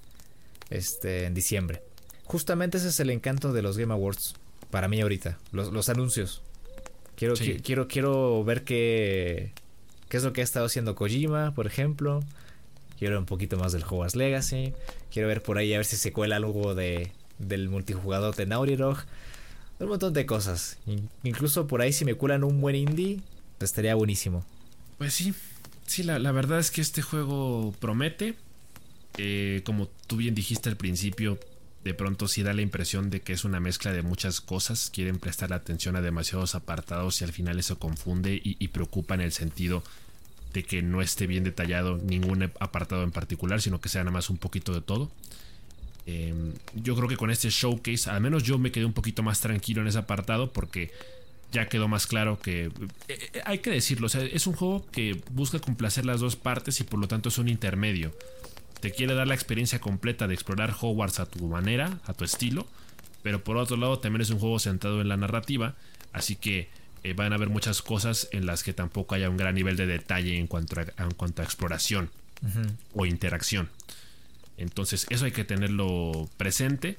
este, 0.69 1.25
en 1.25 1.33
diciembre. 1.33 1.81
Justamente 2.25 2.77
ese 2.77 2.89
es 2.89 2.99
el 2.99 3.09
encanto 3.09 3.53
de 3.53 3.61
los 3.61 3.77
Game 3.77 3.93
Awards 3.93 4.35
para 4.69 4.87
mí 4.87 5.01
ahorita, 5.01 5.39
los, 5.51 5.89
anuncios. 5.89 6.41
Quiero, 7.15 7.33
quiero, 7.63 7.87
quiero 7.87 8.43
ver 8.43 8.63
qué, 8.63 9.51
qué 10.07 10.17
es 10.17 10.23
lo 10.23 10.31
que 10.31 10.41
ha 10.41 10.43
estado 10.43 10.67
haciendo 10.67 10.95
Kojima, 10.95 11.53
por 11.53 11.67
ejemplo. 11.67 12.21
Quiero 12.97 13.13
ver 13.13 13.19
un 13.19 13.25
poquito 13.25 13.57
más 13.57 13.71
del 13.71 13.83
Hogwarts 13.83 14.15
Legacy. 14.15 14.73
Quiero 15.11 15.27
ver 15.27 15.41
por 15.41 15.57
ahí 15.57 15.73
a 15.73 15.77
ver 15.77 15.85
si 15.85 15.97
se 15.97 16.13
cuela 16.13 16.37
algo 16.37 16.75
de, 16.75 17.11
del 17.39 17.69
multijugador 17.69 18.35
de 18.35 18.45
Naughty 18.45 18.75
Dog 18.75 18.99
un 19.79 19.89
montón 19.89 20.13
de 20.13 20.25
cosas. 20.25 20.77
Incluso 21.23 21.67
por 21.67 21.81
ahí 21.81 21.93
si 21.93 22.05
me 22.05 22.15
curan 22.15 22.43
un 22.43 22.59
buen 22.61 22.75
indie, 22.75 23.21
estaría 23.59 23.95
buenísimo. 23.95 24.45
Pues 24.97 25.13
sí, 25.13 25.33
sí, 25.85 26.03
la, 26.03 26.31
verdad 26.31 26.59
es 26.59 26.71
que 26.71 26.81
este 26.81 27.01
juego 27.01 27.73
promete. 27.79 28.35
Eh, 29.17 29.61
como 29.65 29.87
tú 30.07 30.17
bien 30.17 30.35
dijiste 30.35 30.69
al 30.69 30.77
principio, 30.77 31.39
de 31.83 31.93
pronto 31.93 32.27
sí 32.27 32.43
da 32.43 32.53
la 32.53 32.61
impresión 32.61 33.09
de 33.09 33.21
que 33.21 33.33
es 33.33 33.43
una 33.43 33.59
mezcla 33.59 33.93
de 33.93 34.01
muchas 34.01 34.41
cosas. 34.41 34.89
Quieren 34.89 35.17
prestar 35.17 35.53
atención 35.53 35.95
a 35.95 36.01
demasiados 36.01 36.55
apartados 36.55 37.21
y 37.21 37.23
al 37.23 37.31
final 37.31 37.59
eso 37.59 37.79
confunde 37.79 38.35
y, 38.35 38.57
y 38.59 38.67
preocupa 38.69 39.15
en 39.15 39.21
el 39.21 39.31
sentido 39.31 39.83
de 40.53 40.63
que 40.63 40.81
no 40.81 41.01
esté 41.01 41.27
bien 41.27 41.43
detallado 41.43 41.97
ningún 41.97 42.51
apartado 42.59 43.03
en 43.03 43.11
particular, 43.11 43.61
sino 43.61 43.79
que 43.79 43.89
sea 43.89 44.03
nada 44.03 44.11
más 44.11 44.29
un 44.29 44.37
poquito 44.37 44.73
de 44.73 44.81
todo. 44.81 45.11
Em, 46.09 46.53
yo 46.73 46.95
creo 46.95 47.07
que 47.07 47.17
con 47.17 47.29
este 47.29 47.49
showcase, 47.49 48.09
al 48.09 48.19
menos 48.19 48.41
yo 48.41 48.57
me 48.57 48.71
quedé 48.71 48.85
un 48.85 48.93
poquito 48.93 49.21
más 49.21 49.41
tranquilo 49.41 49.81
en 49.81 49.87
ese 49.87 49.99
apartado 49.99 50.51
porque 50.51 50.91
ya 51.51 51.69
quedó 51.69 51.87
más 51.87 52.07
claro 52.07 52.39
que 52.39 52.65
eh, 52.65 52.71
eh, 53.07 53.41
hay 53.45 53.59
que 53.59 53.69
decirlo, 53.69 54.07
es 54.07 54.47
un 54.47 54.53
juego 54.53 54.85
que 54.91 55.21
busca 55.31 55.59
complacer 55.59 56.05
las 56.05 56.19
dos 56.19 56.35
partes 56.35 56.79
y 56.79 56.83
por 56.83 56.99
lo 56.99 57.07
tanto 57.07 57.29
es 57.29 57.37
un 57.37 57.47
intermedio. 57.47 58.11
Te 58.79 58.91
quiere 58.91 59.13
dar 59.13 59.27
la 59.27 59.35
experiencia 59.35 59.79
completa 59.79 60.27
de 60.27 60.33
explorar 60.33 60.75
Hogwarts 60.79 61.19
a 61.19 61.27
tu 61.27 61.45
manera, 61.47 61.99
a 62.05 62.13
tu 62.13 62.23
estilo, 62.23 62.65
pero 63.21 63.43
por 63.43 63.57
otro 63.57 63.77
lado 63.77 63.99
también 63.99 64.21
es 64.21 64.31
un 64.31 64.39
juego 64.39 64.57
centrado 64.57 65.01
en 65.01 65.09
la 65.09 65.17
narrativa, 65.17 65.75
así 66.11 66.37
que 66.37 66.69
eh, 67.03 67.13
van 67.13 67.33
a 67.33 67.35
haber 67.35 67.49
muchas 67.49 67.83
cosas 67.83 68.29
en 68.31 68.47
las 68.47 68.63
que 68.63 68.73
tampoco 68.73 69.13
haya 69.13 69.29
un 69.29 69.37
gran 69.37 69.53
nivel 69.53 69.75
de 69.75 69.85
detalle 69.85 70.39
en 70.39 70.47
cuanto 70.47 70.79
a, 70.79 71.03
en 71.03 71.11
cuanto 71.11 71.43
a 71.43 71.45
exploración 71.45 72.09
o 72.95 73.05
interacción. 73.05 73.69
Entonces 74.59 75.07
eso 75.09 75.25
hay 75.25 75.31
que 75.31 75.45
tenerlo 75.45 76.29
presente. 76.37 76.97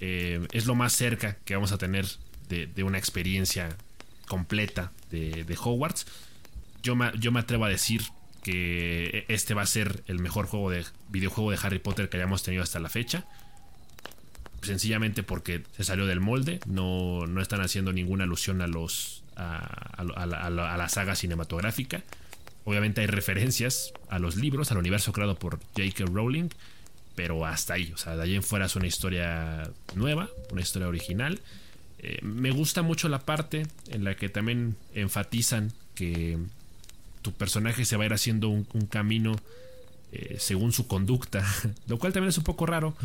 Eh, 0.00 0.46
es 0.52 0.66
lo 0.66 0.74
más 0.74 0.94
cerca 0.94 1.36
que 1.44 1.54
vamos 1.54 1.70
a 1.70 1.78
tener 1.78 2.06
de, 2.48 2.82
una 2.82 2.98
experiencia 2.98 3.76
completa 4.26 4.92
de, 5.10 5.56
Hogwarts. 5.62 6.06
Yo 6.82 6.96
me, 6.96 7.12
yo 7.18 7.30
me, 7.30 7.40
atrevo 7.40 7.66
a 7.66 7.68
decir 7.68 8.02
que 8.42 9.26
este 9.28 9.54
va 9.54 9.62
a 9.62 9.66
ser 9.66 10.02
el 10.06 10.18
mejor 10.18 10.46
juego 10.46 10.70
de 10.70 10.84
videojuego 11.10 11.50
de 11.50 11.58
Harry 11.62 11.78
Potter 11.78 12.08
que 12.08 12.16
hayamos 12.16 12.42
tenido 12.42 12.62
hasta 12.62 12.80
la 12.80 12.88
fecha. 12.88 13.26
Sencillamente 14.62 15.22
porque 15.22 15.64
se 15.76 15.84
salió 15.84 16.06
del 16.06 16.20
molde. 16.20 16.60
No, 16.66 17.26
no 17.26 17.42
están 17.42 17.60
haciendo 17.60 17.92
ninguna 17.92 18.24
alusión 18.24 18.62
a 18.62 18.66
los. 18.66 19.22
a, 19.36 20.02
la, 20.02 20.88
saga 20.88 21.14
cinematográfica. 21.14 22.02
Obviamente 22.64 23.02
hay 23.02 23.06
referencias 23.06 23.92
a 24.08 24.18
los 24.18 24.36
libros, 24.36 24.70
al 24.70 24.78
universo 24.78 25.12
creado 25.12 25.38
por 25.38 25.58
J.K. 25.76 26.04
Rowling 26.06 26.48
pero 27.14 27.44
hasta 27.44 27.74
ahí, 27.74 27.92
o 27.92 27.96
sea, 27.96 28.16
de 28.16 28.22
ahí 28.22 28.34
en 28.34 28.42
fuera 28.42 28.66
es 28.66 28.76
una 28.76 28.86
historia 28.86 29.70
nueva, 29.94 30.28
una 30.50 30.60
historia 30.60 30.88
original. 30.88 31.40
Eh, 31.98 32.18
me 32.22 32.50
gusta 32.50 32.82
mucho 32.82 33.08
la 33.08 33.20
parte 33.20 33.66
en 33.90 34.04
la 34.04 34.16
que 34.16 34.28
también 34.28 34.76
enfatizan 34.94 35.72
que 35.94 36.38
tu 37.22 37.32
personaje 37.32 37.84
se 37.84 37.96
va 37.96 38.04
a 38.04 38.06
ir 38.06 38.12
haciendo 38.12 38.48
un, 38.48 38.64
camino 38.90 39.36
eh, 40.10 40.36
según 40.38 40.72
su 40.72 40.86
conducta, 40.86 41.46
lo 41.86 41.98
cual 41.98 42.12
también 42.12 42.30
es 42.30 42.38
un 42.38 42.44
poco 42.44 42.66
raro, 42.66 42.96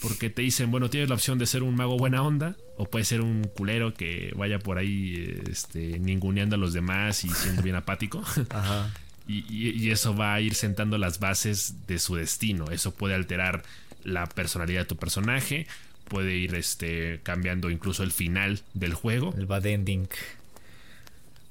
porque 0.00 0.30
te 0.30 0.42
dicen, 0.42 0.70
bueno, 0.70 0.90
tienes 0.90 1.08
la 1.08 1.14
opción 1.14 1.38
de 1.38 1.46
ser 1.46 1.62
un 1.62 1.76
mago 1.76 1.96
buena 1.96 2.22
onda, 2.22 2.56
o 2.76 2.86
puede 2.86 3.04
ser 3.04 3.20
un 3.20 3.44
culero 3.44 3.94
que 3.94 4.32
vaya 4.36 4.58
por 4.58 4.78
ahí 4.78 5.40
este, 5.48 6.00
ninguneando 6.00 6.56
a 6.56 6.58
los 6.58 6.72
demás 6.72 7.24
y 7.24 7.28
siendo 7.28 7.62
bien 7.62 7.76
apático. 7.76 8.22
Ajá. 8.50 8.90
Y, 9.26 9.90
eso 9.90 10.16
va 10.16 10.34
a 10.34 10.40
ir 10.40 10.54
sentando 10.54 10.98
las 10.98 11.20
bases 11.20 11.86
de 11.86 11.98
su 11.98 12.16
destino. 12.16 12.70
Eso 12.70 12.92
puede 12.92 13.14
alterar 13.14 13.62
la 14.02 14.26
personalidad 14.26 14.80
de 14.80 14.86
tu 14.86 14.96
personaje, 14.96 15.66
puede 16.08 16.34
ir 16.34 16.54
este, 16.54 17.20
cambiando 17.22 17.70
incluso 17.70 18.02
el 18.02 18.12
final 18.12 18.62
del 18.74 18.94
juego. 18.94 19.34
El 19.36 19.46
bad 19.46 19.66
ending. 19.66 20.08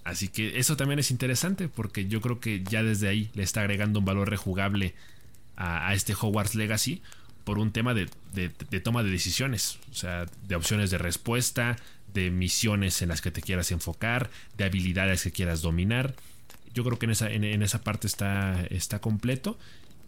Así 0.04 0.28
que 0.28 0.60
eso 0.60 0.76
también 0.76 1.00
es 1.00 1.12
interesante 1.12 1.68
porque 1.68 2.08
yo 2.08 2.20
creo 2.22 2.40
que 2.40 2.64
ya 2.64 2.84
desde 2.84 3.08
ahí 3.08 3.30
le 3.34 3.44
está 3.44 3.62
agregando 3.62 4.00
un 4.00 4.06
valor 4.06 4.30
rejugable 4.30 4.96
a, 5.56 5.94
este 5.94 6.14
Hogwarts 6.14 6.56
Legacy 6.56 7.02
por 7.44 7.60
un 7.60 7.72
tema 7.72 7.94
de, 7.94 8.10
de, 8.34 8.50
toma 8.80 9.04
de 9.04 9.12
decisiones, 9.12 9.78
o 9.92 9.94
sea, 9.94 10.26
de 10.48 10.56
opciones 10.56 10.90
de 10.90 10.98
respuesta, 10.98 11.78
de 12.14 12.32
misiones 12.32 13.02
en 13.02 13.10
las 13.10 13.22
que 13.22 13.32
te 13.32 13.42
quieras 13.42 13.72
enfocar, 13.72 14.30
de 14.58 14.66
habilidades 14.66 15.24
que 15.24 15.32
quieras 15.32 15.62
dominar 15.62 16.16
yo 16.74 16.84
creo 16.84 17.00
que 17.00 17.06
en 17.06 17.12
esa, 17.12 17.30
en, 17.30 17.64
esa 17.64 17.82
parte 17.82 18.08
está, 18.08 18.66
está 18.70 19.00
completo 19.00 19.58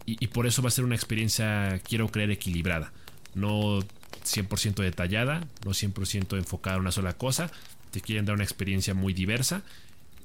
y, 0.04 0.26
por 0.28 0.46
eso 0.46 0.62
va 0.62 0.68
a 0.68 0.72
ser 0.72 0.84
una 0.84 0.96
experiencia, 0.96 1.80
quiero 1.84 2.08
creer, 2.08 2.30
equilibrada. 2.32 2.92
No 3.34 3.78
100% 3.80 4.74
detallada, 4.82 5.46
no 5.64 5.70
100% 5.70 6.36
enfocada 6.36 6.76
en 6.76 6.82
una 6.82 6.92
sola 6.92 7.12
cosa. 7.12 7.50
Te 7.92 8.00
quieren 8.00 8.24
dar 8.24 8.34
una 8.34 8.42
experiencia 8.42 8.94
muy 8.94 9.12
diversa 9.12 9.62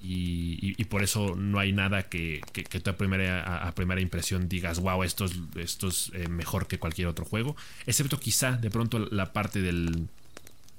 y, 0.01 0.83
por 0.85 1.03
eso 1.03 1.35
no 1.35 1.59
hay 1.59 1.73
nada 1.73 2.03
que, 2.09 2.41
que, 2.53 2.63
a 2.89 3.67
a, 3.67 3.75
primera 3.75 4.01
impresión 4.01 4.49
digas, 4.49 4.79
wow, 4.79 5.03
esto 5.03 5.25
es, 5.25 5.33
esto 5.55 5.89
es 5.89 6.11
eh, 6.15 6.27
mejor 6.27 6.67
que 6.67 6.79
cualquier 6.79 7.07
otro 7.07 7.25
juego. 7.25 7.55
Excepto 7.85 8.19
quizá 8.19 8.53
de 8.53 8.71
pronto 8.71 8.99
la 8.99 9.31
parte 9.31 9.61
del, 9.61 10.07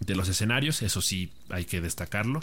de 0.01 0.15
los 0.17 0.29
escenarios, 0.29 0.83
eso 0.83 1.03
sí 1.03 1.31
hay 1.51 1.65
que 1.67 1.81
destacarlo 1.81 2.41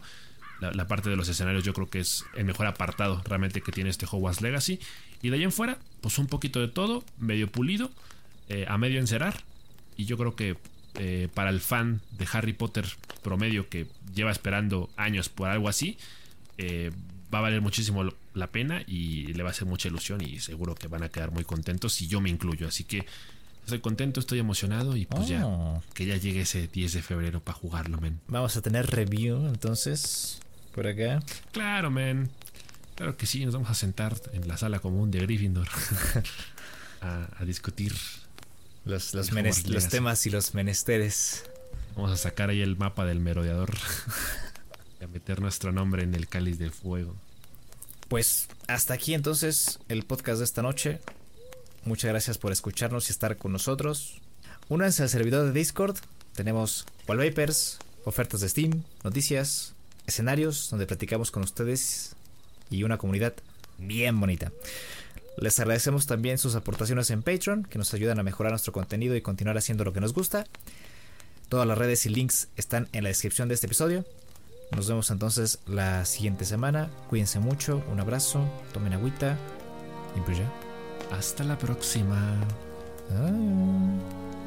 la, 0.59 0.87
parte 0.87 1.09
de 1.09 1.15
los 1.15 1.27
escenarios 1.29 1.63
yo 1.63 1.73
creo 1.73 1.89
que 1.89 1.99
es 1.99 2.25
el 2.35 2.45
mejor 2.45 2.67
apartado 2.67 3.21
realmente 3.25 3.61
que 3.61 3.71
tiene 3.71 3.89
este 3.89 4.05
Hogwarts 4.09 4.41
Legacy. 4.41 4.79
Y 5.21 5.29
de 5.29 5.37
ahí 5.37 5.43
en 5.43 5.51
fuera, 5.51 5.79
pues 6.01 6.17
un 6.17 6.27
poquito 6.27 6.59
de 6.59 6.67
todo, 6.67 7.03
medio 7.17 7.51
pulido, 7.51 7.91
eh, 8.49 8.65
a 8.67 8.77
medio 8.77 8.99
encerar. 8.99 9.43
Y 9.97 10.05
yo 10.05 10.17
creo 10.17 10.35
que 10.35 10.57
eh, 10.95 11.27
para 11.33 11.49
el 11.49 11.59
fan 11.59 12.01
de 12.17 12.27
Harry 12.31 12.53
Potter 12.53 12.85
promedio 13.21 13.69
que 13.69 13.87
lleva 14.13 14.31
esperando 14.31 14.89
años 14.97 15.29
por 15.29 15.49
algo 15.49 15.67
así, 15.67 15.97
eh, 16.57 16.91
va 17.33 17.39
a 17.39 17.41
valer 17.41 17.61
muchísimo 17.61 18.03
la 18.33 18.47
pena 18.47 18.83
y 18.87 19.33
le 19.33 19.43
va 19.43 19.49
a 19.49 19.51
hacer 19.51 19.67
mucha 19.67 19.87
ilusión 19.87 20.21
y 20.21 20.39
seguro 20.39 20.75
que 20.75 20.87
van 20.87 21.03
a 21.03 21.09
quedar 21.09 21.31
muy 21.31 21.43
contentos 21.43 22.01
y 22.01 22.07
yo 22.07 22.21
me 22.21 22.29
incluyo. 22.29 22.67
Así 22.67 22.83
que 22.83 23.05
estoy 23.63 23.79
contento, 23.79 24.19
estoy 24.19 24.39
emocionado 24.39 24.95
y 24.95 25.05
pues 25.05 25.27
ya 25.27 25.45
Oh. 25.45 25.81
que 25.93 26.05
ya 26.05 26.17
llegue 26.17 26.41
ese 26.41 26.67
10 26.67 26.93
de 26.93 27.01
febrero 27.01 27.41
para 27.41 27.57
jugarlo, 27.57 27.99
men. 27.99 28.19
Vamos 28.27 28.55
a 28.55 28.61
tener 28.61 28.85
review 28.87 29.47
entonces 29.47 30.39
por 30.75 30.85
acá. 30.87 31.23
Claro, 31.53 31.89
men. 31.89 32.29
Claro 32.95 33.15
que 33.15 33.25
sí, 33.25 33.45
nos 33.45 33.53
vamos 33.53 33.69
a 33.69 33.73
sentar 33.73 34.13
en 34.33 34.47
la 34.47 34.57
sala 34.57 34.79
común 34.79 35.09
de 35.09 35.19
Gryffindor 35.19 35.67
a, 37.01 37.29
a 37.37 37.45
discutir. 37.45 37.93
Los, 38.83 39.11
temas 39.89 40.25
y 40.27 40.29
los 40.29 40.53
menesteres. 40.53 41.43
Vamos 41.95 42.11
a 42.11 42.17
sacar 42.17 42.49
ahí 42.49 42.61
el 42.61 42.75
mapa 42.75 43.05
del 43.05 43.19
merodeador 43.19 43.73
y 45.01 45.03
a 45.03 45.07
meter 45.07 45.41
nuestro 45.41 45.71
nombre 45.71 46.03
en 46.03 46.13
el 46.13 46.27
cáliz 46.27 46.59
del 46.59 46.71
fuego. 46.71 47.15
Pues 48.09 48.47
hasta 48.67 48.93
aquí 48.93 49.15
entonces 49.15 49.79
el 49.87 50.03
podcast 50.03 50.39
de 50.39 50.45
esta 50.45 50.61
noche. 50.61 50.99
Muchas 51.83 52.09
gracias 52.11 52.37
por 52.37 52.51
escucharnos 52.51 53.09
y 53.09 53.11
estar 53.11 53.37
con 53.37 53.53
nosotros. 53.53 54.21
Únanse 54.69 55.03
al 55.03 55.09
servidor 55.09 55.45
de 55.45 55.57
Discord. 55.57 55.97
Tenemos 56.33 56.85
wallpapers, 57.07 57.79
ofertas 58.03 58.41
de 58.41 58.49
Steam, 58.49 58.83
noticias, 59.03 59.74
escenarios 60.07 60.69
donde 60.69 60.85
platicamos 60.85 61.31
con 61.31 61.43
ustedes 61.43 62.15
y 62.69 62.83
una 62.83 62.97
comunidad 62.97 63.33
bien 63.77 64.19
bonita. 64.19 64.51
Les 65.37 65.59
agradecemos 65.59 66.05
también 66.05 66.37
sus 66.37 66.55
aportaciones 66.55 67.09
en 67.09 67.21
Patreon 67.21 67.63
que 67.63 67.77
nos 67.77 67.93
ayudan 67.93 68.19
a 68.19 68.23
mejorar 68.23 68.51
nuestro 68.51 68.71
contenido 68.73 69.15
y 69.15 69.21
continuar 69.21 69.57
haciendo 69.57 69.83
lo 69.83 69.93
que 69.93 69.99
nos 69.99 70.13
gusta. 70.13 70.45
Todas 71.49 71.67
las 71.67 71.77
redes 71.77 72.05
y 72.05 72.09
links 72.09 72.47
están 72.55 72.87
en 72.93 73.03
la 73.03 73.09
descripción 73.09 73.47
de 73.47 73.55
este 73.55 73.67
episodio. 73.67 74.05
Nos 74.71 74.87
vemos 74.87 75.11
entonces 75.11 75.59
la 75.67 76.05
siguiente 76.05 76.45
semana. 76.45 76.89
Cuídense 77.09 77.39
mucho, 77.39 77.83
un 77.91 77.99
abrazo, 77.99 78.45
tomen 78.73 78.93
agüita 78.93 79.37
y 80.15 80.21
pues 80.21 80.37
ya. 80.37 80.51
Hasta 81.11 81.43
la 81.43 81.57
próxima. 81.57 82.17
Adiós. 83.11 84.44